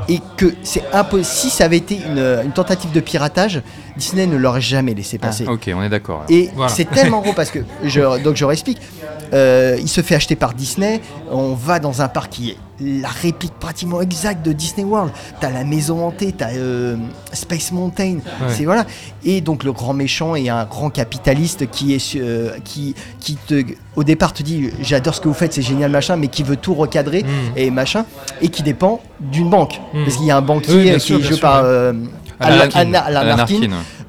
[0.08, 1.24] Et que c'est impossible.
[1.24, 3.62] Si ça avait été une, une tentative de piratage,
[3.96, 5.46] Disney ne l'aurait jamais laissé Ah, passer.
[5.46, 6.24] ok, on est d'accord.
[6.28, 6.72] Et Voilà.
[6.72, 8.78] c'est tellement gros parce que, je, donc je réexplique,
[9.32, 13.08] Euh, il se fait acheter par Disney, on va dans un parc qui est la
[13.08, 15.10] réplique pratiquement exacte de Disney World.
[15.40, 16.96] T'as la maison hantée, t'as euh,
[17.32, 18.18] Space Mountain,
[18.48, 18.84] c'est voilà.
[19.24, 23.62] Et donc le grand méchant est un grand capitaliste qui est euh, qui qui te
[23.96, 26.56] au départ te dit j'adore ce que vous faites, c'est génial machin, mais qui veut
[26.56, 27.26] tout recadrer Mm.
[27.56, 28.04] et machin
[28.40, 30.04] et qui dépend d'une banque Mm.
[30.04, 31.92] parce qu'il y a un banquier Oui, qui est joué par euh.
[32.40, 32.90] Arkin.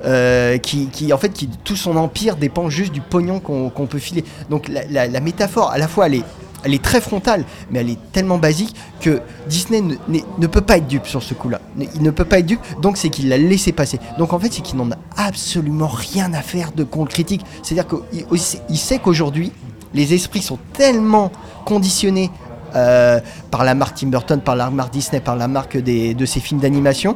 [0.06, 4.00] Euh, qui, qui, en fait qui tout son empire dépend juste du pognon qu'on peut
[4.00, 4.26] filer.
[4.50, 6.24] Donc la, la- la métaphore à la fois elle est
[6.64, 10.88] elle est très frontale, mais elle est tellement basique que Disney ne, peut pas être
[10.88, 11.60] dupe sur ce coup-là.
[11.96, 14.00] Il ne peut pas être dupe, donc c'est qu'il l'a laissé passer.
[14.18, 17.42] Donc en fait, c'est qu'il n'en a absolument rien à faire de con critique.
[17.62, 18.26] C'est-à-dire qu'il
[18.70, 19.52] il sait qu'aujourd'hui,
[19.94, 21.32] les esprits sont tellement
[21.66, 22.32] conditionnés
[22.76, 23.20] euh,
[23.52, 26.60] par la marque Tim Burton, par la marque Disney, par la marque de ces films
[26.60, 27.16] d'animation,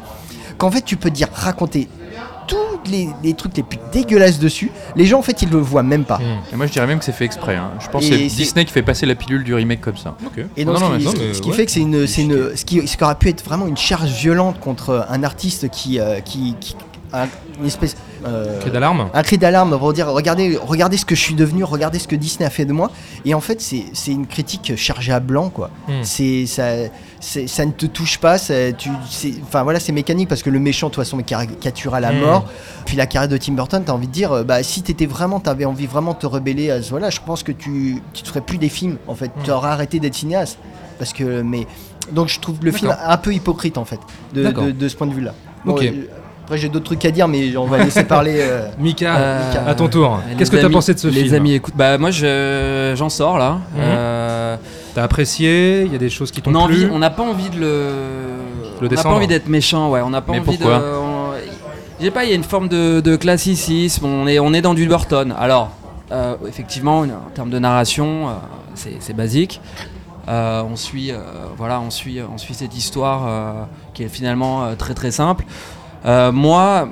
[0.57, 1.88] qu'en fait, tu peux dire raconter
[2.89, 4.71] les, les trucs les plus dégueulasses dessus.
[4.95, 6.19] Les gens, en fait, ils le voient même pas.
[6.52, 7.56] Et moi je dirais même que c'est fait exprès.
[7.56, 7.71] hein.
[7.80, 9.97] Je pense que Et c'est c'est- Disney qui fait passer la pilule du remake comme
[9.97, 10.15] ça.
[10.56, 11.56] Et donc, Non, non, ce qui, mais ce non, qui- mais ce qui ouais.
[11.56, 13.78] fait que c'est une, c'est une, ce qui, ce qui aurait pu être vraiment une
[13.78, 16.76] charge violente contre un artiste qui, euh, qui, qui-
[17.13, 17.28] un-
[17.60, 21.22] une espèce, euh, Cri d'alarme un cri d'alarme pour dire regardez, regardez ce que je
[21.22, 22.91] suis devenu, regardez ce que Disney a fait de moi.
[23.26, 25.70] Et en fait, c'est, une critique chargée à blanc, quoi.
[25.88, 26.04] Hmm.
[26.04, 26.65] C'est ça,
[27.20, 28.38] ça ne te touche pas.
[28.38, 31.24] ça- tu, c'est, enfin voilà, c'est mécanique parce que le méchant, de toute façon, est
[31.24, 32.20] caricature à la Hmm.
[32.20, 32.46] mort.
[32.86, 35.65] Puis la carrière de Tim Burton, t'as envie de dire, bah si t'étais vraiment, t'avais
[35.65, 38.41] envie vraiment de te rebeller à ce voilà, je pense que tu, tu te ferais
[38.41, 38.98] plus des films.
[39.08, 39.43] En fait, Hmm.
[39.43, 40.58] tu aurais arrêté d'être cinéaste.
[41.00, 41.67] Parce que, mais
[42.12, 44.00] donc je trouve le film un peu hypocrite en fait,
[44.34, 45.34] de, de- de ce point de vue-là.
[45.65, 45.84] Ok.
[45.84, 45.91] euh,
[46.47, 48.38] après j'ai d'autres trucs à dire, mais on va laisser parler.
[48.39, 50.19] euh, Mika, Euh, à ton tour.
[50.29, 53.10] les Qu'est-ce que t'as pensé de ce les film amis, écoute, bah moi je- j'en
[53.10, 53.60] sors là.
[53.75, 53.81] Mhm.
[53.81, 54.55] Euh,
[54.95, 57.60] T'as apprécié Il y a des choses qui t'ont plu on n'a pas envie de
[57.60, 57.91] le.
[58.81, 60.01] Le on n'a pas envie d'être méchant, ouais.
[60.01, 60.83] On n'a pas Mais envie pourquoi de.
[60.95, 64.05] on- sais pas, il y a une forme de, de classicisme.
[64.05, 65.33] On est, on est dans du Burton.
[65.38, 65.71] Alors,
[66.12, 68.31] euh, effectivement, en termes de narration, euh,
[68.75, 69.60] c'est c'est basique.
[70.29, 71.17] Euh, on suit, euh,
[71.57, 73.51] voilà, on suit, on suit cette histoire euh,
[73.93, 75.43] qui est finalement euh, très très simple.
[76.05, 76.89] Euh, moi,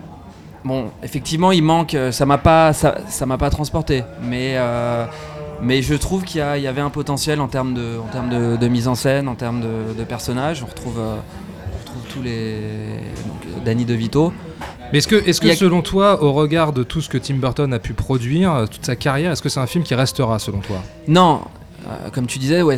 [0.64, 1.94] bon, effectivement, il manque.
[1.94, 4.54] euh, Ça m'a pas, ça, ça m'a pas transporté, mais.
[4.56, 5.06] euh,
[5.62, 8.68] mais je trouve qu'il y, avait un potentiel en termes de, en termes de, de
[8.68, 10.62] mise en scène, en termes de, de personnages.
[10.62, 12.60] On retrouve, euh, on retrouve tous les.
[13.26, 14.34] Donc, Danny DeVito.
[14.92, 17.08] Mais est-ce que, est-ce que Il y a- selon toi, au regard de tout ce
[17.08, 19.96] que Tim Burton a pu produire, toute sa carrière, est-ce que c'est un film qui
[19.96, 20.78] restera selon toi?
[21.08, 21.40] Non,
[21.88, 22.78] euh, comme tu disais, ouais,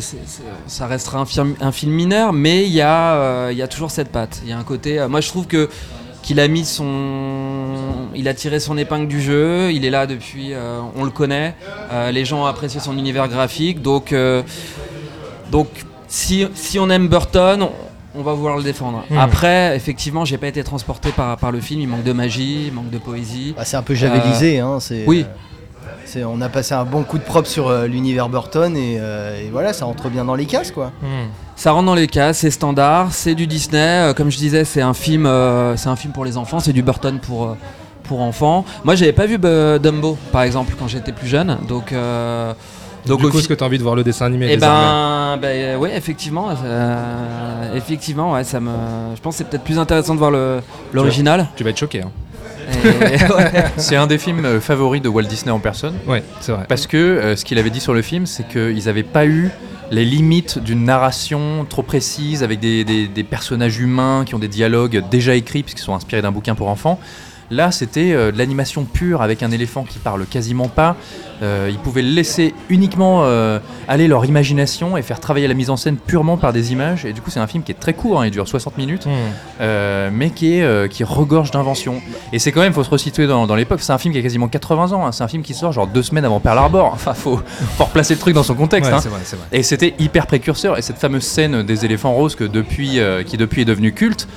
[0.68, 3.90] ça restera un film, un film mineur, mais il y, a, euh, y a toujours
[3.90, 4.40] cette patte.
[4.44, 5.04] Il y a un côté.
[5.10, 5.68] moi, je trouve que
[6.28, 9.72] qu'il a mis son, il a tiré son épingle du jeu.
[9.72, 11.54] Il est là depuis, euh, on le connaît.
[11.90, 14.42] Euh, les gens ont apprécié son univers graphique, donc, euh,
[15.50, 15.68] donc
[16.06, 17.68] si, si on aime Burton.
[18.14, 19.06] on- va vouloir le défendre.
[19.08, 19.16] Hmm.
[19.16, 21.80] Après, effectivement, j'ai pas été transporté par, par le film.
[21.80, 23.54] Il manque de magie, il manque de poésie.
[23.56, 25.04] bah, c'est un peu javelisé, hein, c'est.
[25.06, 25.24] oui.
[26.08, 29.40] C'est- on a passé un bon coup de propre sur euh, l'univers Burton et, euh,
[29.40, 30.90] et voilà, ça rentre bien dans les cases quoi.
[31.56, 33.78] Ça rentre dans les cases, c'est standard, c'est du Disney.
[33.80, 36.72] euh, comme je disais, c'est un film, euh, c'est un film pour les enfants, c'est
[36.72, 37.54] du Burton pour euh,
[38.04, 38.64] pour enfants.
[38.84, 41.92] Moi, j'avais pas vu euh, Dumbo, par exemple, quand j'étais plus jeune, donc.
[41.92, 42.54] euh,
[43.06, 45.36] Donc, du coup, fi- est-ce que t'as envie de voir le dessin animé eh ben,
[45.40, 48.70] ben, ouais, effectivement, euh, effectivement, ouais, ça me.
[49.14, 50.60] Je pense que c'est peut-être plus intéressant de voir le
[50.92, 51.48] l'original.
[51.56, 52.02] Tu vas être choqué.
[52.02, 52.10] Hein.
[53.76, 55.94] C'est un des films euh, favoris de Walt Disney en personne.
[56.06, 56.64] Ouais, c'est vrai.
[56.68, 59.50] Parce que euh, ce qu'il avait dit sur le film, c'est qu'ils n'avaient pas eu
[59.90, 64.48] les limites d'une narration trop précise avec des, des- des personnages humains qui ont des
[64.48, 67.00] dialogues déjà écrits puisqu'ils sont inspirés d'un bouquin pour enfants.
[67.50, 70.96] Là, c'était euh, de l'animation pure avec un éléphant qui parle quasiment pas.
[71.40, 75.76] Euh, ils pouvaient laisser uniquement euh, aller leur imagination et faire travailler la mise en
[75.76, 77.04] scène purement par des images.
[77.04, 79.06] Et du coup, c'est un film qui est très court, hein, il dure 60 minutes,
[79.06, 80.10] Hmm.
[80.12, 82.02] mais qui, est, qui regorge d'inventions.
[82.32, 84.22] Et c'est quand même, faut se resituer dans, dans l'époque, c'est un film qui a
[84.22, 85.12] quasiment 80 ans, hein.
[85.12, 86.90] c'est un film qui sort genre deux semaines avant Pearl Harbor.
[86.92, 87.40] Enfin, faut,
[87.76, 88.90] faut replacer le truc dans son contexte.
[88.90, 89.00] Ouais, hein.
[89.00, 89.46] vrai, vrai.
[89.52, 90.76] Et c'était hyper précurseur.
[90.76, 94.28] Et cette fameuse scène des éléphants roses que depuis, qui depuis est devenue culte,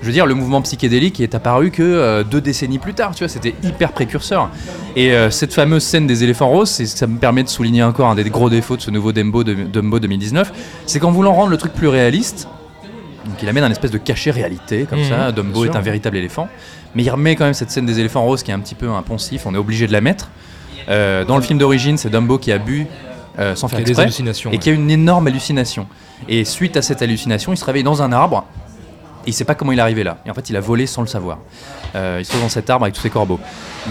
[0.00, 3.14] je veux dire, le mouvement psychédélique est apparu que deux décennies plus tard.
[3.14, 4.50] Tu vois, c'était hyper précurseur.
[4.94, 8.14] Et euh, cette fameuse scène des éléphants roses, ça me permet de souligner encore un
[8.14, 10.52] des gros défauts de ce nouveau Dumbo, de, Dumbo 2019,
[10.86, 12.48] c'est qu'en voulant rendre le truc plus réaliste,
[13.24, 16.16] donc il amène un espèce de cachet réalité, comme Mhm, ça, Dumbo est un véritable
[16.16, 16.48] éléphant,
[16.94, 18.88] mais il remet quand même cette scène des éléphants roses qui est un petit peu
[18.88, 20.30] un poncif, on est obligé de la mettre.
[20.88, 22.86] Euh, dans le film d'origine, c'est Dumbo qui a bu
[23.38, 24.58] euh, sans faire a des exprès, hallucinations, et ouais.
[24.58, 25.86] qui a une énorme hallucination.
[26.28, 28.46] Et suite à cette hallucination, il se réveille dans un arbre,
[29.26, 30.18] et il sait pas comment il est arrivé là.
[30.26, 31.38] Et en fait, il a volé sans le savoir.
[31.94, 33.40] Euh, il se trouve dans cet arbre avec tous ses corbeaux.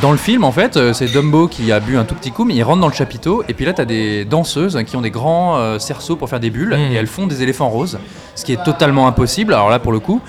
[0.01, 2.43] Dans le film, en fait, euh, c'est Dumbo qui a bu un tout petit coup,
[2.45, 5.01] mais il rentre dans le chapiteau, et puis là, tu as des danseuses qui ont
[5.01, 6.91] des grands euh, cerceaux pour faire des bulles, Mhm.
[6.91, 7.97] et elles font des éléphants roses,
[8.35, 9.53] ce qui est totalement impossible.
[9.53, 10.21] Alors là, pour le coup.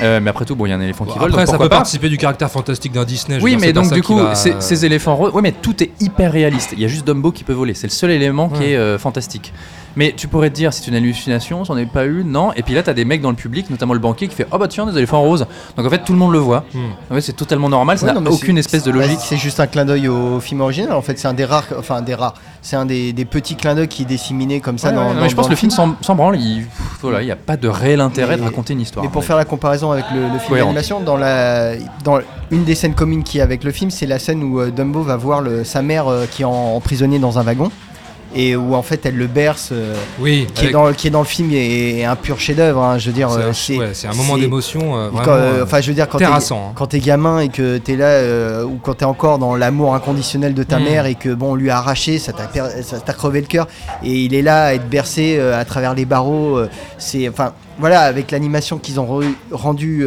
[0.00, 1.30] euh, mais après tout, bon, il y a un éléphant qui vole.
[1.30, 1.76] Après, donc ça peut pas.
[1.76, 3.40] participer du caractère fantastique d'un Disney.
[3.40, 5.82] je Oui, dire, mais donc du qui coup, va- ces, éléphants roses, oui, mais tout
[5.82, 6.70] est hyper réaliste.
[6.74, 7.74] Il y a juste Dumbo qui peut voler.
[7.74, 8.70] C'est le seul élément qui Ouais.
[8.72, 9.52] est euh, fantastique.
[9.98, 12.52] Mais tu pourrais te dire, c'est une hallucination, j'en ai pas eu, non.
[12.54, 14.56] Et puis là, t'as des mecs dans le public, notamment le banquier, qui fait Oh
[14.56, 15.44] bah tiens, des éléphants roses.
[15.76, 16.64] Donc en fait, tout le monde le voit.
[16.72, 16.78] Hmm.
[17.10, 19.18] En fait, c'est totalement normal, ça Ouais, n'a aucune espèce de bah, logique.
[19.20, 20.92] C'est juste un clin d'œil au film original.
[20.92, 22.34] En fait, c'est un des rares, enfin des rares.
[22.62, 25.00] C'est un des, des petits clins d'œil qui est disséminé comme ça Ouais, dans.
[25.02, 26.64] ouais, non, dans- mais je pense que le film s'en branle, il
[27.02, 29.04] voilà, il n'y a pas de réel intérêt de raconter une histoire.
[29.04, 31.72] Mais pour faire la comparaison avec le, le film d'animation, dans, la,
[32.04, 32.20] dans
[32.52, 35.02] une des scènes communes qui est avec le film, c'est la scène où euh, Dumbo
[35.02, 37.70] va voir le- sa mère euh, qui est en, emprisonnée dans un wagon.
[38.40, 41.18] Et où en fait elle le berce, euh, Oui, qui, est dans, qui est dans
[41.18, 42.80] le film est un pur chef-d'œuvre.
[42.82, 44.94] hein, je veux dire, c'est un- ouais, moment d'émotion
[45.64, 46.98] enfin, je veux dire, quand t'es, hein.
[47.00, 50.78] gamin et que t'es là, euh, ou quand t'es encore dans l'amour inconditionnel de ta
[50.78, 50.84] Mm.
[50.84, 53.66] mère et que bon, on lui a arraché, ça t'a, crevé le cœur,
[54.04, 56.60] et il est là à être bercé euh, à travers les barreaux.
[56.96, 60.06] c'est, enfin, voilà, avec l'animation qu'ils ont re- rendu,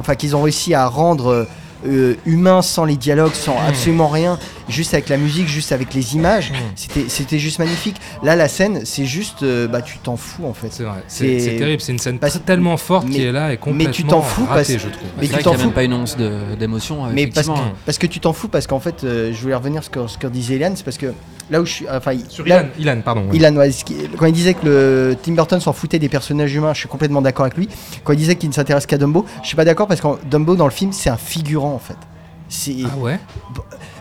[0.00, 1.46] enfin, qu'ils ont réussi à rendre.
[1.86, 3.68] Euh, humain sans les dialogues, sans Mm.
[3.68, 4.38] absolument rien,
[4.68, 6.54] juste avec la musique, juste avec les images, Mm.
[6.74, 7.96] c'était, c'était juste magnifique.
[8.22, 10.68] Là, la scène, c'est juste, euh, bah, tu t'en fous en fait.
[10.72, 13.46] C'est vrai, c'est, c'est terrible, c'est une scène Parce- tellement forte qui mais- est là
[13.48, 15.08] et mais complètement tu t'en fous ratée, parce- je trouve.
[15.20, 15.58] mais c'est tu t'en fous.
[15.60, 17.04] même pas une once de- d'émotion.
[17.12, 17.48] Mais parce
[17.86, 20.06] parce que tu t'en fous, parce qu'en fait, euh, je voulais revenir sur ce que,
[20.08, 21.12] ce que disait Ilan, c'est parce que
[21.50, 21.86] là où je suis.
[21.90, 23.22] Enfin, Sur là- Ilan, Ilan, pardon.
[23.28, 23.36] ouais.
[23.36, 23.70] Ilan, ouais,
[24.18, 27.22] quand il disait que le Tim Burton s'en foutait des personnages humains, je suis complètement
[27.22, 27.68] d'accord avec lui.
[28.04, 30.56] Quand il disait qu'il ne s'intéresse qu'à Dumbo, je suis pas d'accord parce que Dumbo
[30.56, 31.96] dans le film, c'est un figurant en fait.
[32.50, 33.18] C'est Ah ouais?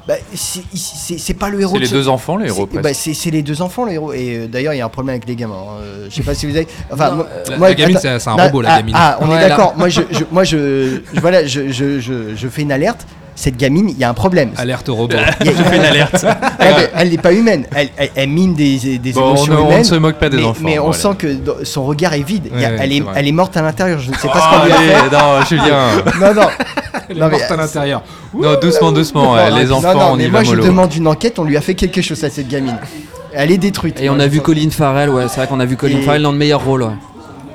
[0.07, 1.73] Bah, c'est- pas le héros.
[1.73, 2.91] C'est les ce- deux enfants, les héros, c'est- bah,
[3.31, 4.13] les deux enfants, les héros.
[4.13, 5.55] Et euh, d'ailleurs, il y a un problème avec les gamins.
[5.55, 5.81] hein.
[5.81, 6.65] Euh, je sais pas si vous avez.
[6.89, 8.95] Enfin, Non, moi- La, moi, la gamine, c'est, un robot, la ah, gamine.
[8.97, 9.49] Ah, on Ouais, est là.
[9.49, 9.73] d'accord.
[9.75, 13.05] Moi, je, je- moi, je, je- voilà, je, je, je, je fais une alerte.
[13.39, 14.49] Cette gamine, il y a un problème.
[14.57, 15.15] Alerte au robot.
[15.41, 16.25] Il y a- fais une alerte.
[16.59, 17.67] elle, elle- n'est pas humaine.
[17.75, 19.83] Elle, elle- elle mine des, des Bon, on, émotions ne- on ne humaines.
[19.83, 20.61] se moque pas des mais, enfants.
[20.63, 20.97] mais on voilà.
[20.99, 21.27] sent que
[21.63, 22.49] son regard est vide.
[22.51, 23.13] A- elle, est, vrai.
[23.15, 23.99] elle est morte à l'intérieur.
[23.99, 25.15] Je ne sais pas Oh, ce qu'on lui a fait.
[25.15, 25.87] non, Julien.
[26.19, 26.47] Non, non.
[27.09, 28.01] Elle est Non, mais, morte à l'intérieur.
[28.33, 29.35] Non, doucement, doucement.
[29.55, 30.63] les non, enfants, non, on mais y moi va je mollo.
[30.65, 31.37] demande une enquête.
[31.37, 32.77] On lui a fait quelque chose à cette gamine.
[33.33, 34.01] Elle est détruite.
[34.01, 36.01] Et on Moi, a je vu Colin Farrell, ouais, c'est vrai qu'on a vu Colin
[36.03, 36.87] Farrell dans le meilleur rôle.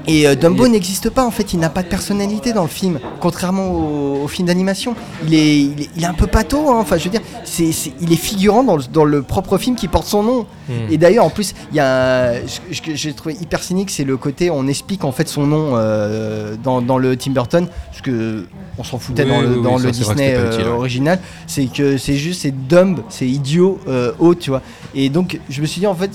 [0.07, 2.99] Et euh, Dumbo n'existe pas en fait, il n'a pas de personnalité dans le film,
[3.21, 4.95] contrairement au, au film d'animation.
[5.27, 6.79] Il est, il, est, il est un peu pâteau, hein.
[6.81, 9.77] enfin je veux dire, c'est, c'est- il est figurant dans le, dans le propre film
[9.77, 10.47] qui porte son nom.
[10.69, 10.73] Hmm.
[10.91, 14.17] Et d'ailleurs en plus, il y a ce que j'ai trouvé hyper cynique, c'est le
[14.17, 18.47] côté on explique en fait son nom euh, dans, dans le Tim Burton, parce que
[18.79, 22.17] on s'en foutait Oui, dans le, oui, dans le Disney euh, original, c'est que c'est
[22.17, 23.79] juste c'est dumb, c'est idiot,
[24.19, 24.63] haut, tu vois.
[24.95, 26.11] Et donc je me suis dit en fait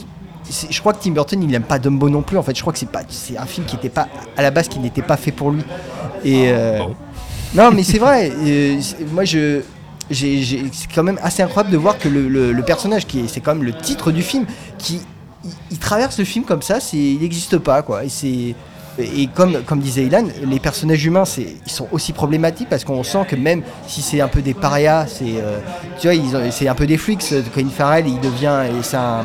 [0.70, 2.56] je crois que Tim Burton il aime pas Dumbo non plus en fait.
[2.56, 4.80] Je crois que c'est pas c'est un film qui était pas à la base qui
[4.80, 5.64] n'était pas fait pour lui.
[6.24, 6.80] Et euh,
[7.54, 8.32] non mais c'est vrai.
[9.12, 9.62] Moi je
[10.10, 13.42] c'est quand même assez incroyable de voir que le, le- le personnage qui est c'est
[13.42, 14.46] quand même le titre du film
[14.78, 15.02] qui
[15.44, 18.04] il, il traverse le film comme ça c'est il n'existe pas quoi.
[18.06, 18.56] Et c'est
[19.00, 23.26] et comme, comme disait Ilan, les personnages humains, ils sont aussi problématiques parce qu'on sent
[23.30, 25.60] que même si c'est un peu des parias, c'est, euh,
[26.00, 27.32] tu vois, ils ont- c'est un peu des freaks.
[27.32, 29.24] euh, Colin Farrell, il devient, c'est un,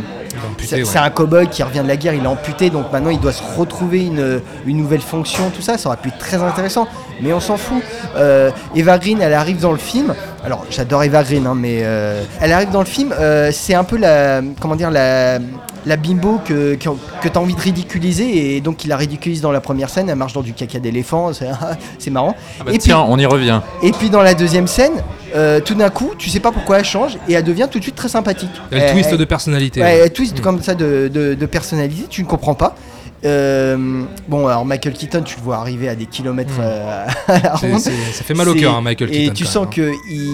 [0.59, 0.97] c'est, ouais.
[0.97, 3.43] un cow-boy qui revient de la guerre, il est amputé, donc maintenant il doit se
[3.57, 6.89] retrouver une, une nouvelle fonction, tout ça, ça aurait pu être très intéressant,
[7.21, 7.83] mais on s'en fout.
[8.17, 10.15] Euh, Eva Green, elle arrive dans le film,
[10.45, 13.85] alors j'adore Eva Green, hein, mais euh, elle arrive dans le film, euh, c'est un
[13.85, 15.39] peu la, comment dire, la,
[15.87, 16.89] la bimbo que, que,
[17.23, 20.09] que tu as envie de ridiculiser, et donc il la ridiculise dans la première scène,
[20.09, 22.35] elle marche dans du caca d'éléphant, c'est, marrant.
[22.61, 23.61] Ah bah et, tiens, on y revient.
[23.81, 24.93] puis, et puis dans la deuxième scène,
[25.35, 27.85] euh, tout d'un coup, tu sais pas pourquoi elle change, et elle devient tout de
[27.85, 28.51] suite très sympathique.
[28.71, 29.81] Elle twist de personnalité.
[29.81, 30.01] Ouais, ouais.
[30.05, 30.13] elle
[30.43, 31.47] comme ça de, de,
[32.09, 32.77] tu ne comprends pas.
[33.25, 36.63] Euh, bon, alors Michael Keaton, tu le vois arriver à des kilomètres Mm.
[36.63, 37.79] euh, à la ronde.
[37.79, 39.71] c'est- ça fait mal au C'est- cœur, hein, Michael Et Keaton, tu quand sens même,
[40.09, 40.33] qu'il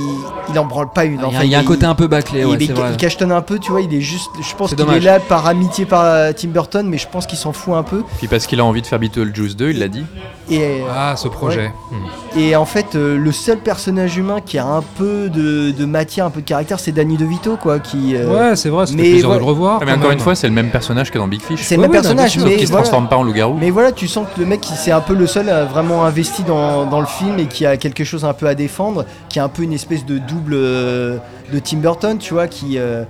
[0.50, 1.14] il en branle pas une.
[1.14, 2.66] Il y a- Enfin, il y a un il- côté un peu bâclé, ouais, il,
[2.66, 2.90] c'est il- vrai.
[2.92, 4.30] il cachetonne un peu, tu vois, il est juste.
[4.40, 5.04] Je pense C'est qu'il est dommage.
[5.04, 8.02] là par amitié par euh, Tim Burton, mais je pense qu'il s'en fout un peu.
[8.18, 10.04] Puis parce qu'il a envie de faire Beetlejuice 2, il l'a dit.
[10.50, 11.70] Et, euh, Ah, ce projet.
[11.90, 12.38] Hmm.
[12.38, 16.24] et en fait, euh, le seul personnage humain qui a un peu de, de matière,
[16.24, 17.78] un peu de caractère, c'est Danny DeVito, quoi.
[17.80, 19.78] Qui, euh, Ouais, c'est vrai, c'était mais plaisir de le revoir.
[19.82, 20.18] Ah, mais quand encore même.
[20.18, 21.60] une fois, c'est le même personnage que dans Big Fish.
[21.62, 22.77] C'est le Ouais, même ouais, non, bien personnage, sûr, mais Sauf qu'il se voilà.
[22.82, 23.56] Transforme pas en loup-garou.
[23.60, 26.04] Mais voilà, tu sens que le mec, il- c'est un peu le seul à vraiment
[26.04, 29.38] investi dans, dans le film et qui a quelque chose un peu à défendre, qui
[29.38, 31.18] a un peu une espèce de double euh,
[31.52, 33.04] de Tim Burton, tu vois, qui, euh,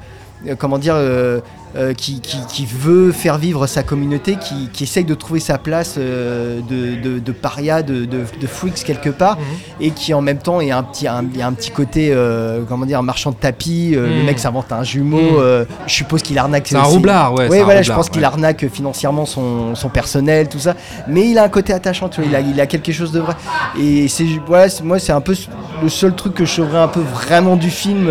[0.58, 1.40] comment dire, euh,
[1.76, 5.58] euh, qui, qui- qui veut faire vivre sa communauté, qui, qui essaye de trouver sa
[5.58, 9.44] place euh, de, de, de paria, de, de, freaks quelque part, Mhm.
[9.80, 12.10] et qui en même temps est un petit, un, il y a un petit côté,
[12.12, 13.90] euh, comment dire, marchand de tapis.
[13.94, 14.24] Le Mhm.
[14.24, 15.18] mec s'invente un jumeau.
[15.40, 15.66] Mhm.
[15.86, 16.68] je suppose qu'il arnaque.
[16.68, 17.48] C'est un roublard, ouais.
[17.50, 20.74] oui, voilà, je pense qu'il arnaque financièrement son, son personnel, tout ça.
[21.06, 23.20] Mais il a un côté attachant, tu vois, il a, il a quelque chose de
[23.20, 23.34] vrai.
[23.80, 25.34] Et c'est, voilà, moi, c'est un peu
[25.82, 28.08] le seul truc que je saurais un peu vraiment du film,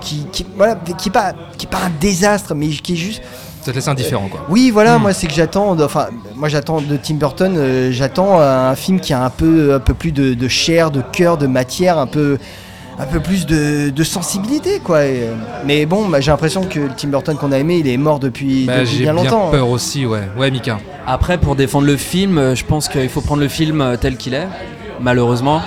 [0.00, 3.22] qui, qui, voilà, qui est pas, qui est pas un désastre, mais qui est juste.
[3.62, 4.46] Ça te laisse indifférent, quoi.
[4.48, 5.02] Oui, voilà, Hmm.
[5.02, 9.12] moi, c'est que j'attends, enfin, moi, j'attends de Tim Burton, euh, j'attends un film qui
[9.12, 12.38] a un peu, un peu plus de, de chair, de cœur, de matière, un peu.
[13.00, 15.04] Un peu plus de, de sensibilité, quoi.
[15.04, 17.86] Et, euh, mais bon, bah, j'ai l'impression que le Tim Burton qu'on a aimé, il
[17.86, 19.48] est mort depuis, Bah, depuis J'ai bien longtemps.
[19.48, 19.50] hein.
[19.52, 20.22] peur aussi, ouais.
[20.36, 20.78] Ouais, Mika.
[21.06, 24.16] Après, pour défendre le film, euh, je pense qu'il faut prendre le film euh, tel
[24.16, 24.48] qu'il est,
[25.00, 25.62] malheureusement.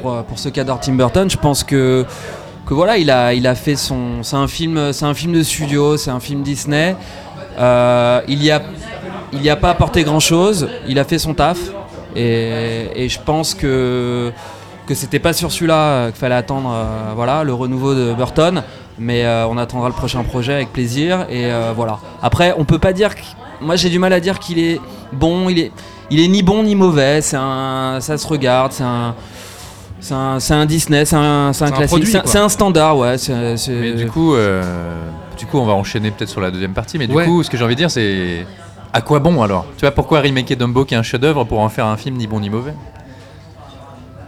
[0.00, 2.04] Pour, euh, pour ceux qui adorent Tim Burton, je pense que,
[2.72, 4.22] voilà, il a, il a fait son.
[4.22, 6.96] C'est un, film, c'est un film de studio, c'est un film Disney.
[7.58, 8.62] Euh, il y a,
[9.32, 11.58] il a pas apporté grand chose, il a fait son taf.
[12.16, 14.32] Et, et je pense que,
[14.86, 18.62] que c'était pas sur celui-là qu'il fallait attendre euh, voilà, le renouveau de Burton.
[18.98, 21.26] Mais euh, on attendra le prochain projet avec plaisir.
[21.30, 21.98] Et voilà.
[22.22, 23.14] Après, on peut pas dire.
[23.14, 23.22] que-
[23.60, 24.80] Moi, j'ai du mal à dire qu'il est
[25.12, 25.48] bon.
[25.48, 25.72] Il est,
[26.10, 27.22] il est ni bon ni mauvais.
[27.22, 28.72] C'est un, ça se regarde.
[28.72, 29.14] C'est un.
[30.02, 32.20] C'est un, c'est un Disney, c'est un, c'est un C'est un classique, produit, c'est un-
[32.22, 32.30] quoi.
[32.32, 33.16] c'est un standard, ouais.
[33.18, 34.60] c'est- c'est- Mais du coup, euh,
[35.38, 36.98] du coup, on va enchaîner peut-être sur la deuxième partie.
[36.98, 37.24] Mais du Ouais.
[37.24, 38.44] coup, ce que j'ai envie de dire, c'est
[38.92, 39.64] à quoi bon alors?
[39.76, 42.26] Tu vois, pourquoi remaker Dumbo qui est un chef-d'œuvre pour en faire un film ni
[42.26, 42.74] bon ni mauvais?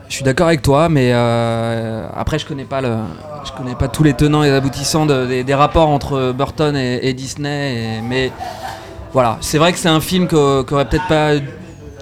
[0.09, 2.95] Je suis d'accord avec toi, mais euh, après je connais pas le,
[3.45, 6.77] je connais pas tous les tenants et les aboutissants de- des, des rapports entre Burton
[6.77, 7.97] et, et Disney.
[7.99, 8.31] et- mais
[9.13, 11.43] voilà, c'est vrai que c'est un film que- qui aurait peut-être pas eu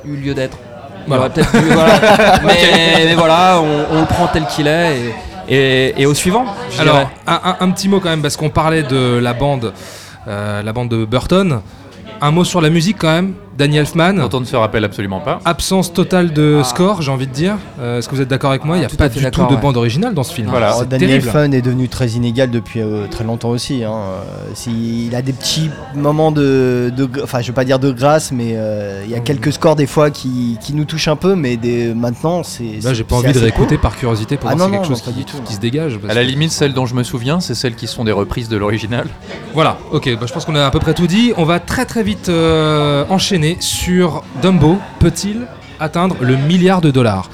[0.04, 0.58] lieu d'être.
[1.06, 1.28] Voilà.
[1.28, 2.40] dû- voilà.
[2.44, 5.14] mais, mais voilà, on, on le prend tel qu'il est et,
[5.54, 6.44] et- et au suivant.
[6.78, 9.72] Alors, un- un petit mot quand même, parce qu'on parlait de la bande,
[10.28, 11.60] euh, la bande de Burton.
[12.20, 14.14] Un mot sur la musique quand même, Danny Elfman.
[14.14, 15.40] Dont on ne se rappelle absolument pas.
[15.44, 16.64] Absence totale de Ah.
[16.64, 17.56] score, j'ai envie de dire.
[17.80, 18.76] Euh, Est-ce que vous êtes d'accord avec moi?
[18.76, 19.60] Il n'y a Tout pas du tout de ouais.
[19.60, 20.48] bande originale dans ce film.
[20.48, 20.68] Voilà.
[20.68, 21.28] Alors, terrible.
[21.28, 23.84] Fun est devenu très inégal depuis euh, très longtemps aussi.
[23.84, 23.92] hein.
[23.92, 24.22] Euh,
[24.54, 28.52] si- il a des petits moments de, enfin je veux pas dire de grâce, mais
[28.54, 31.56] euh, il y a quelques scores des fois qui, qui nous touchent un peu, mais
[31.56, 32.64] des, maintenant c'est.
[32.64, 33.80] Là, c'est- j'ai pas envie de réécouter cool.
[33.82, 35.98] par curiosité pour Ah voir si quelque non, chose qui, du tout, qui se dégage.
[35.98, 38.48] parce À la limite, celles dont je me souviens, c'est celles qui sont des reprises
[38.48, 39.06] de l'original.
[39.54, 41.32] Voilà, ok, bah, je pense qu'on a à peu près tout dit.
[41.36, 43.04] On va très très vite euh,
[43.60, 44.78] sur Dumbo.
[44.98, 45.46] Peut-il
[45.80, 47.28] atteindre le milliard de dollars?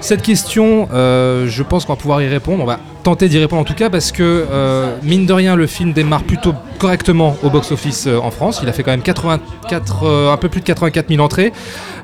[0.00, 2.62] Cette question, euh, je pense qu'on va pouvoir y répondre.
[2.62, 5.68] On va tenter d'y répondre en tout cas parce que, euh, mine de rien, le
[5.68, 8.58] film démarre plutôt correctement au box-office euh, en France.
[8.64, 11.52] Il a fait quand même 84, euh, un peu plus de 84 000 entrées.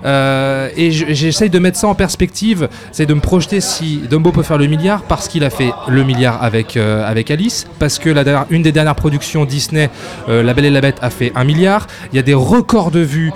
[0.05, 4.59] Et j'essaye de mettre ça en perspective, c'est de me projeter si Dumbo peut faire
[4.59, 8.11] le milliard parce qu'il a fait le milliard avec, avec Alice, parce que
[8.51, 9.91] une des dernières productions Disney,
[10.27, 11.87] La Belle et la Bête, a fait un milliard.
[12.13, 13.33] Il y a des records de vues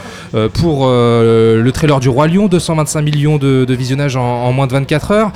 [0.54, 4.72] pour le trailer du Roi Lion, 225 millions de, de visionnages en, en moins de
[4.72, 5.32] 24 heures.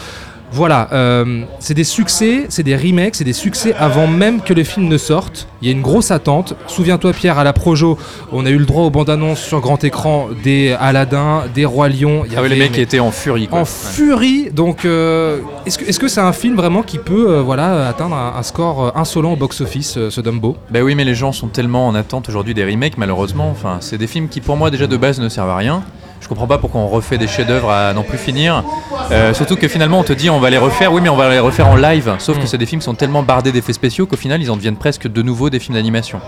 [0.53, 4.65] Voilà, euh, c'est des succès, c'est des remakes, c'est des succès avant même que le
[4.65, 5.47] film ne sorte.
[5.63, 6.55] Il y a une grosse attente.
[6.67, 7.97] Souviens-toi Pierre, à la Projo,
[8.33, 11.89] on a eu le droit aux bandes annonces sur grand écran des Aladdin, des Rois
[11.89, 12.25] Lions.
[12.27, 13.47] Il y Ah ouais, les avait- mecs étaient en furie.
[13.47, 13.61] Quoi.
[13.61, 13.69] en Ouais.
[13.69, 14.51] furie.
[14.51, 18.43] Donc, euh, est-ce que c'est un film vraiment qui peut euh, voilà, atteindre un, un
[18.43, 20.57] score insolent au box-office, ce Dumbo?
[20.73, 23.51] Bah oui, mais les gens sont tellement en attente aujourd'hui des remakes, malheureusement.
[23.53, 25.85] Enfin, c'est des films qui, pour moi, déjà de base, ne servent à rien.
[26.21, 28.63] Je comprends pas pourquoi on refait des chefs-d'œuvre à n'en plus finir.
[29.11, 30.93] Euh, surtout que finalement, on te dit on va les refaire.
[30.93, 32.15] Oui, mais on va les refaire en live.
[32.19, 32.41] Sauf Mm.
[32.41, 34.77] que c'est des films qui sont tellement bardés d'effets spéciaux qu'au final, ils en deviennent
[34.77, 36.21] presque de nouveau des films d'animation.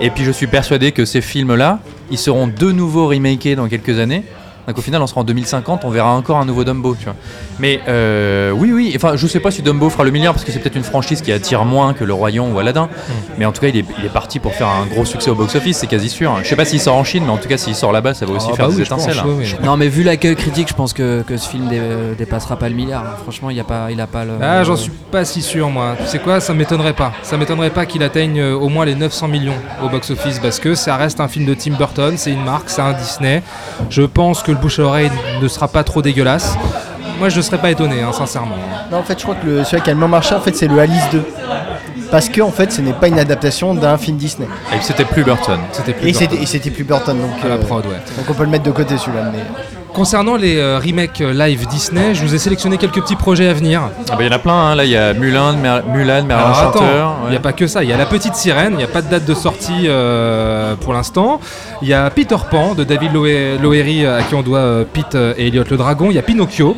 [0.00, 3.98] Et puis, je suis persuadé que ces films-là, ils seront de nouveau remakés dans quelques
[3.98, 4.22] années.
[4.66, 7.14] Donc au final, on sera en 2050, on verra encore un nouveau Dumbo, tu vois.
[7.58, 8.92] Mais euh, oui, oui.
[8.96, 11.22] Enfin, je sais pas si Dumbo fera le milliard parce que c'est peut-être une franchise
[11.22, 12.88] qui attire moins que Le Royaume ou Aladdin.
[13.38, 15.34] Mais en tout cas, il est, il est parti pour faire un gros succès au
[15.34, 16.36] box-office, c'est quasi sûr.
[16.42, 18.26] Je sais pas s'il sort en Chine, mais en tout cas, s'il sort là-bas, ça
[18.26, 19.22] va aussi Ah, faire bah des oui, pense, étincelles.
[19.24, 19.64] hein.
[19.64, 21.80] Non, mais vu l'accueil critique, je pense que, que ce film dé-
[22.18, 23.04] dépassera pas le milliard.
[23.22, 24.32] Franchement, il a pas, il a pas le.
[24.42, 25.94] Ah, j'en suis pas si sûr, moi.
[26.00, 27.12] Tu sais quoi, ça m'étonnerait pas.
[27.22, 30.74] Ça m'étonnerait pas qu'il atteigne euh, au moins les 900 millions au box-office parce que
[30.74, 33.42] ça reste un film de Tim Burton, c'est une marque, c'est un Disney.
[33.90, 36.56] Je pense que le bouche à oreille ne sera pas trop dégueulasse.
[37.18, 38.56] Moi, je ne serais pas étonné, hein, sincèrement.
[38.90, 40.54] Non, en fait, je crois que le, celui qui a le moins marché, en fait,
[40.54, 41.24] c'est le Alice 2.
[42.10, 44.48] Parce que, en fait, ce n'est pas une adaptation d'un film Disney.
[44.72, 45.58] Et c'était plus Burton.
[45.72, 46.28] C'était plus Et Burton.
[46.30, 48.00] c'était, et c'était plus Burton, donc, à la euh, prod, ouais.
[48.16, 49.30] donc on peut le mettre de côté celui-là.
[49.32, 49.44] Mais...
[49.96, 53.54] Concernant les euh, remakes euh, live Disney, je vous ai sélectionné quelques petits projets à
[53.54, 53.80] venir.
[54.10, 54.74] Ah bah, il y en a plein, hein.
[54.74, 57.14] là il y a Mulan, Mer- Mulan Merlin Chanteur.
[57.24, 58.88] il n'y a pas que ça, il y a La Petite Sirène, il n'y a
[58.88, 61.40] pas de date de sortie euh, pour l'instant.
[61.80, 65.64] Il y a Peter Pan de David Loe- à qui on doit Pete et Elliot
[65.70, 66.08] le Dragon.
[66.10, 66.76] Il y a Pinocchio.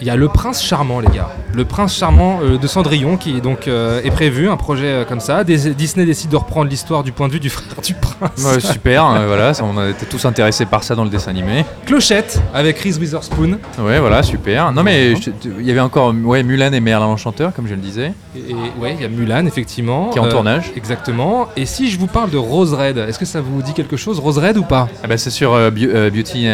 [0.00, 1.30] Il y a Le Prince Charmant, les gars.
[1.54, 5.20] Le Prince Charmant euh, de Cendrillon qui donc euh, est prévu, un projet euh, comme
[5.20, 5.44] ça.
[5.44, 8.44] Des- Disney décide de reprendre l'histoire du point de vue du frère du prince.
[8.44, 11.30] Ouais, super, euh, voilà, ça, on a été tous intéressés par ça dans le dessin
[11.30, 11.64] animé.
[11.86, 13.58] Clochette avec Reese Witherspoon.
[13.78, 14.72] Ouais, voilà, super.
[14.72, 15.12] Non mais
[15.44, 18.12] il y avait encore ouais, Mulan et Merlin l'Enchanteur, comme je le disais.
[18.36, 20.08] Et, et ouais, il y a Mulan, effectivement.
[20.10, 20.72] Qui est en tournage.
[20.76, 21.48] Exactement.
[21.56, 24.18] Et si je vous parle de Rose Red, est-ce que ça vous dit quelque chose,
[24.18, 24.88] Rose Red ou pas?
[25.02, 26.48] Ah bah, c'est sur Beau- Beauty,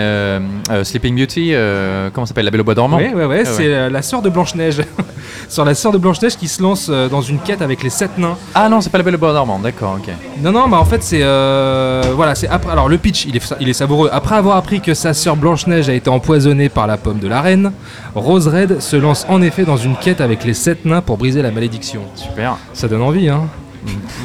[0.84, 1.52] Sleeping Beauty,
[2.12, 2.44] comment ça s'appelle?
[2.44, 4.82] La Belle au Bois dormant Ouais, ouais, ouais, Ah c'est euh, la sœur de Blanche-Neige.
[5.48, 8.18] Sur la sœur de Blanche-Neige qui se lance euh, dans une quête avec les sept
[8.18, 8.36] nains.
[8.54, 10.12] Ah non, c'est pas La Belle au Bois dormant, d'accord, ok.
[10.42, 11.20] Non, non, mais en fait, c'est.
[11.22, 12.70] euh, voilà, c'est après.
[12.70, 14.08] Alors, le pitch, il est, il est savoureux.
[14.12, 17.40] Après avoir appris que sa sœur Blanche-Neige a été empoisonnée par la pomme de la
[17.40, 17.72] reine,
[18.14, 21.42] Rose Red se lance en effet dans une quête avec les sept nains pour briser
[21.42, 22.02] la malédiction.
[22.14, 22.56] Super.
[22.72, 23.42] Ça donne envie, hein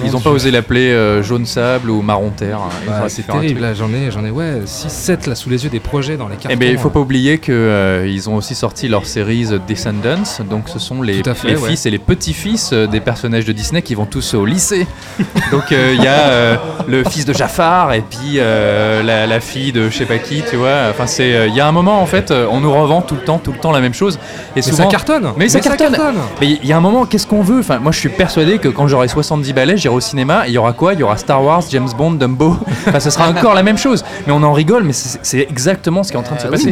[0.04, 2.60] Ils n'ont pas osé l'appeler euh, jaune sable ou marron terre.
[2.60, 2.70] hein.
[2.88, 5.70] Bah, c'est terrible, là j'en ai, j'en ai ouais, 6, 7 là sous les yeux
[5.70, 6.50] des projets dans les cartons.
[6.52, 6.91] Eh ben, il faut hein.
[6.91, 11.02] pas oublier que euh, ils ont aussi sorti leur série The Descendants, donc ce sont
[11.02, 11.70] les, Tout à fait, les ouais.
[11.70, 14.88] fils et les petits-fils euh, des personnages de Disney qui vont tous au lycée.
[15.52, 19.89] donc euh, il y a le fils de Jafar et puis la, la fille de
[19.89, 20.89] je sais pas qui, tu vois.
[20.89, 23.39] Enfin c'est, il y a un moment en fait, on nous revend tout le temps,
[23.39, 24.16] tout le temps la même chose.
[24.16, 25.95] Et Mais souvent, ça cartonne Mais ça cartonne.
[26.41, 27.60] Mais il y a un moment, qu'est-ce qu'on veut?
[27.60, 30.46] Enfin, moi, je suis persuadé que quand j'aurai 70 balais, j'irai au cinéma.
[30.48, 30.93] et Il y aura quoi?
[30.93, 32.58] Il y aura Star Wars, James Bond, Dumbo.
[32.88, 34.04] Enfin, ce sera encore la même chose.
[34.28, 36.52] Mais on en rigole, mais c'est exactement ce qui est en train de se Ah
[36.52, 36.72] passer.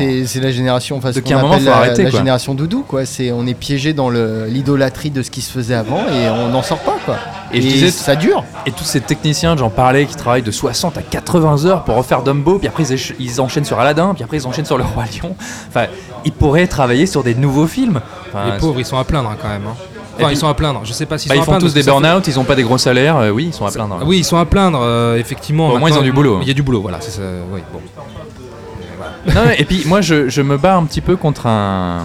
[0.00, 2.18] oui, c'est la génération, enfin, ce qu'on moment, la, arrêter, la quoi.
[2.18, 3.04] génération doudou, quoi.
[3.06, 6.62] C'est on est piégé dans l'idolâtrie de ce qui se faisait avant et on n'en
[6.62, 7.16] sort pas, quoi.
[7.52, 8.44] Et je disais- ça dure.
[8.66, 12.22] Et tous ces techniciens, j'en parlais, qui travaillent de 60 à 80 heures pour refaire
[12.22, 12.84] Dumbo, puis après
[13.18, 15.34] ils, enchaînent sur Aladdin, puis après ils enchaînent sur Le Roi Lion.
[15.68, 15.86] Enfin,
[16.24, 18.00] ils pourraient travailler sur des nouveaux films.
[18.28, 19.62] Enfin, Les pauvres, ils sont à plaindre hein, quand même.
[19.68, 19.76] hein.
[20.14, 20.80] Enfin, puis- ils sont à plaindre.
[20.84, 21.66] Je sais pas s'ils bah, sont ils à font plaindre.
[21.66, 23.16] tous des burn-out, ils ont pas des gros salaires.
[23.16, 24.00] euh, oui, ils sont à plaindre.
[24.04, 25.68] Oui, ils sont à plaindre, euh, effectivement.
[25.70, 26.38] Au moins, ils ont du boulot.
[26.42, 27.00] Il y a du boulot, voilà.
[27.00, 27.20] ça,
[27.52, 27.80] oui, bon.
[29.26, 32.00] Non, et puis moi, je, je me bats un petit peu contre un,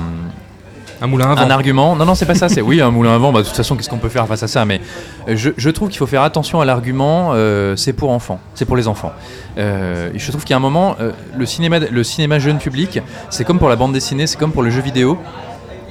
[1.01, 1.41] Un moulin à vent.
[1.41, 1.95] un argument.
[1.95, 2.47] Non, non, c'est pas ça.
[2.47, 3.31] C'est oui, un moulin à vent.
[3.31, 4.81] Bah, de toute façon, qu'est-ce qu'on peut faire face à ça Mais
[5.27, 7.31] euh, je, je trouve qu'il faut faire attention à l'argument.
[7.33, 8.39] euh, c'est pour enfants.
[8.53, 9.11] C'est pour les enfants.
[9.57, 12.99] Euh, je trouve qu'il y a un moment, euh, le cinéma, le cinéma jeune public,
[13.31, 15.17] c'est comme pour la bande dessinée, c'est comme pour le jeu vidéo.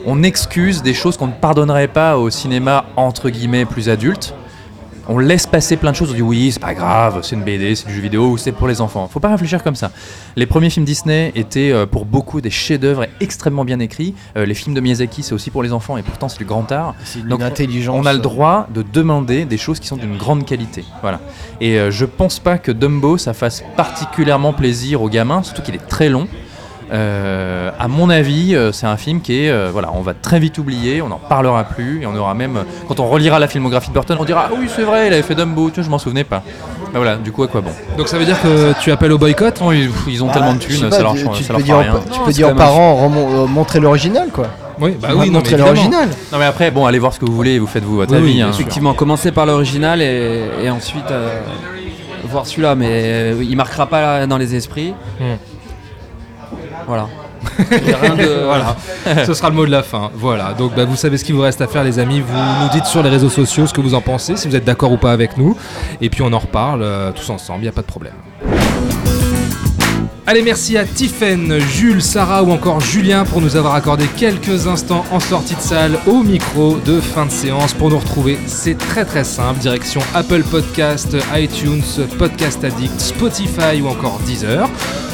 [0.08, 4.34] On excuse des choses qu'on ne pardonnerait pas au cinéma entre guillemets plus adulte.
[5.08, 7.74] On laisse passer plein de choses, on dit oui, c'est pas grave, c'est une BD,
[7.74, 9.08] c'est du jeu vidéo ou c'est pour les enfants.
[9.08, 9.90] Faut pas réfléchir comme ça.
[10.36, 14.14] Les premiers films Disney étaient euh, pour beaucoup des chefs-d'œuvre extrêmement bien écrits.
[14.36, 16.70] Euh, les films de Miyazaki, c'est aussi pour les enfants et pourtant c'est du grand
[16.70, 16.94] art.
[17.02, 17.96] C'est Donc, intelligence.
[18.00, 20.84] On a le droit de demander des choses qui sont d'une grande qualité.
[21.02, 21.20] Voilà.
[21.60, 25.74] Et euh, je pense pas que Dumbo ça fasse particulièrement plaisir aux gamins, surtout qu'il
[25.74, 26.28] est très long.
[26.92, 30.38] Euh, à mon avis, euh, c'est un film qui est, euh, voilà, on va très
[30.38, 33.88] vite oublier, on n'en parlera plus, et on aura même, quand on relira la filmographie
[33.88, 35.90] de Burton, on dira ah oui c'est vrai, il avait fait Dumbo, tu vois, je
[35.90, 36.42] m'en souvenais pas.
[36.92, 37.70] Mais voilà, du coup à quoi bon?
[37.98, 39.60] Donc ça veut dire que tu appelles au boycott?
[39.60, 41.54] Non, ils, ils ont Bah, tellement de thunes, pas, ça leur, tu- change- tu ça
[41.54, 42.04] peux leur dire, fera aux- rien.
[42.12, 44.46] tu Non, peux dire aux parents euh, montrer l'original, quoi.
[44.78, 46.08] Oui, bah oui, montrer l'original.
[46.32, 48.12] Non mais après, bon, allez voir ce que vous voulez, et vous faites vous votre
[48.12, 48.34] Oui, oui, avis.
[48.36, 48.52] bien hein.
[48.52, 48.60] sûr.
[48.60, 51.40] Effectivement, commencer par l'original et, et ensuite euh,
[52.24, 54.94] voir celui-là, mais euh, il marquera pas dans les esprits.
[55.18, 55.34] Hmm.
[56.86, 57.08] Voilà.
[57.58, 58.26] Rien de.
[58.46, 58.76] Voilà,
[59.24, 60.10] ce sera le mot de la fin.
[60.14, 62.20] Voilà, donc bah, vous savez ce qu'il vous reste à faire, les amis.
[62.20, 64.64] Vous nous dites sur les réseaux sociaux ce que vous en pensez, si vous êtes
[64.64, 65.56] d'accord ou pas avec nous.
[66.00, 68.14] Et puis on en reparle euh, tous ensemble, il n'y a pas de problème.
[70.28, 75.04] Allez, merci à Tiffen, Jules, Sarah ou encore Julien pour nous avoir accordé quelques instants
[75.12, 77.72] en sortie de salle au micro de fin de séance.
[77.72, 79.60] Pour nous retrouver, c'est très très simple.
[79.60, 81.84] Direction Apple Podcast, iTunes,
[82.18, 84.68] Podcast Addict, Spotify ou encore Deezer.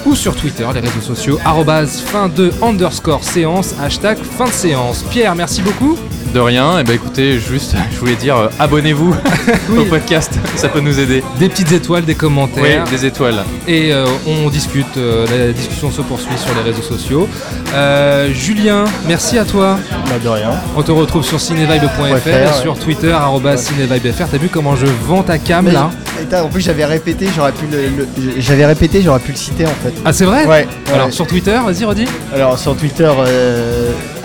[0.07, 5.03] Ou sur Twitter, les réseaux sociaux, arrobase fin de underscore séance, hashtag fin de séance.
[5.11, 5.99] Pierre, merci beaucoup.
[6.35, 9.14] De rien, et ben écoutez, juste, je voulais dire, euh, abonnez-vous
[9.79, 11.23] au podcast, ça peut nous aider.
[11.39, 12.85] Des petites étoiles, des Oui, commentaires.
[12.85, 13.43] des étoiles.
[13.68, 17.29] Et euh, on discute, euh, la discussion se poursuit sur les réseaux sociaux.
[17.75, 19.79] Euh, Julien, merci à toi.
[20.07, 20.51] Bah, de rien.
[20.75, 22.47] On te retrouve sur cinevibe.fr, ouais.
[22.62, 24.25] sur Twitter, arobase cinevibefr.
[24.31, 25.91] T'as vu comment je vends ta cam Mais- là
[26.35, 28.07] en plus, j'avais répété, j'aurais pu le, le-
[28.41, 29.93] j'avais répété, j'aurais pu le citer en fait.
[30.05, 30.66] Ah, c'est vrai Ouais.
[30.95, 31.12] Alors ouais.
[31.12, 32.07] sur Twitter, vas-y, redis.
[32.33, 33.91] Alors sur Twitter, euh,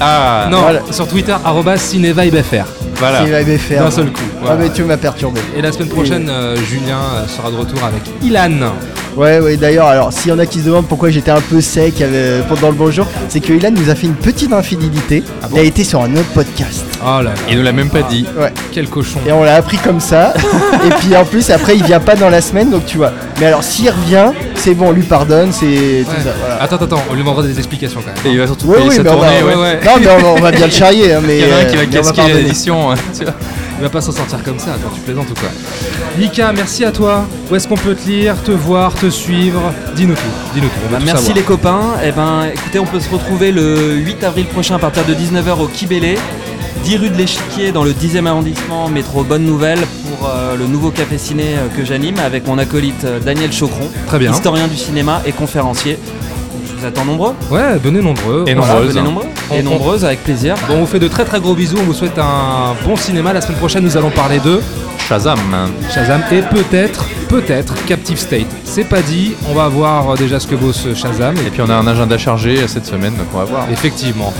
[0.00, 0.80] Ah, non, voilà.
[0.90, 1.34] sur Twitter,
[1.76, 2.64] cinevibefr.
[2.96, 3.24] voilà.
[3.24, 3.78] Cinévibe.fr.
[3.78, 4.22] D'un seul coup.
[4.46, 5.40] Ah mais tu m'as perturbé.
[5.56, 8.72] Et la semaine prochaine, euh, Julien euh, sera de retour avec Ilan.
[9.16, 11.60] Ouais, ouais, d'ailleurs, alors s'il y en a qui se demandent pourquoi j'étais un peu
[11.60, 15.22] sec euh, pendant le bonjour, c'est que Ilan nous a fait une petite infidélité.
[15.42, 16.84] Ah bon Il a été sur un autre podcast.
[17.02, 18.24] Oh là là, Il nous l'a même pas dit.
[18.38, 18.52] Ouais.
[18.72, 19.18] quel cochon.
[19.26, 20.32] Et on l'a appris comme ça.
[20.86, 23.12] et puis en plus, après, il vient pas dans la semaine, donc tu vois.
[23.38, 26.04] Mais alors, s'il revient, c'est bon, on lui pardonne, c'est Ouais.
[26.04, 26.30] tout ça.
[26.40, 26.62] Voilà.
[26.62, 28.32] Attends, attends, on lui demandera des explications quand même.
[28.32, 29.80] Et il va surtout Oui, payer oui, sa mais on va, tournée, ouais.
[29.84, 31.12] Non, mais on va, on va bien le charrier.
[31.12, 32.88] hein, mais, Il y en a un qui euh, va casquer l'édition.
[33.82, 35.48] Il va pas s'en sortir comme ça, attends, tu plaisantes ou quoi
[36.16, 37.24] Mika, merci à toi.
[37.50, 39.60] Où est-ce qu'on peut te lire, te voir, te suivre
[39.96, 40.20] Dis-nous tout,
[40.54, 40.74] dis-nous tout.
[40.88, 41.36] on Bah, tout merci savoir.
[41.36, 41.82] les copains.
[42.04, 45.60] Et ben, écoutez, on peut se retrouver le 8 avril prochain à partir de 19h
[45.60, 46.16] au Kibélé,
[46.84, 50.90] 10 rue de l'Échiquier dans le 10e arrondissement, métro Bonne Nouvelle, pour euh, le nouveau
[50.92, 54.30] café ciné euh, que j'anime avec mon acolyte euh, Daniel Chocron, Très bien.
[54.30, 55.98] historien du cinéma et conférencier.
[56.82, 57.34] Vous attends nombreux.
[57.48, 58.42] Ouais, venez nombreux.
[58.48, 58.72] Et Voilà.
[58.74, 58.88] nombreuses.
[58.94, 59.24] venez nombreux.
[59.54, 60.56] Et on- nombreuses avec plaisir.
[60.66, 61.76] Bon, on vous fait de très très gros bisous.
[61.80, 63.32] On vous souhaite un bon cinéma.
[63.32, 64.60] La semaine prochaine, nous allons parler de
[65.08, 65.38] Shazam.
[65.94, 68.48] Shazam et peut-être, peut-être Captive State.
[68.64, 69.34] C'est pas dit.
[69.48, 71.36] On va voir déjà ce que vaut ce Shazam.
[71.46, 73.66] Et puis on a un agenda chargé cette semaine, donc on va voir.
[73.70, 74.32] Effectivement.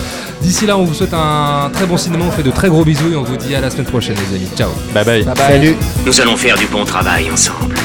[0.42, 2.24] D'ici là, on vous souhaite un très bon cinéma.
[2.24, 4.16] On vous fait de très gros bisous et on vous dit à la semaine prochaine,
[4.30, 4.48] les amis.
[4.56, 4.70] Ciao.
[4.92, 5.22] Bye bye.
[5.22, 5.46] Bye bye.
[5.46, 5.76] Salut.
[6.04, 7.76] Nous allons faire du bon travail ensemble.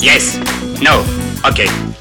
[0.00, 0.38] Yes.
[0.82, 1.02] No.
[1.44, 1.91] Ok.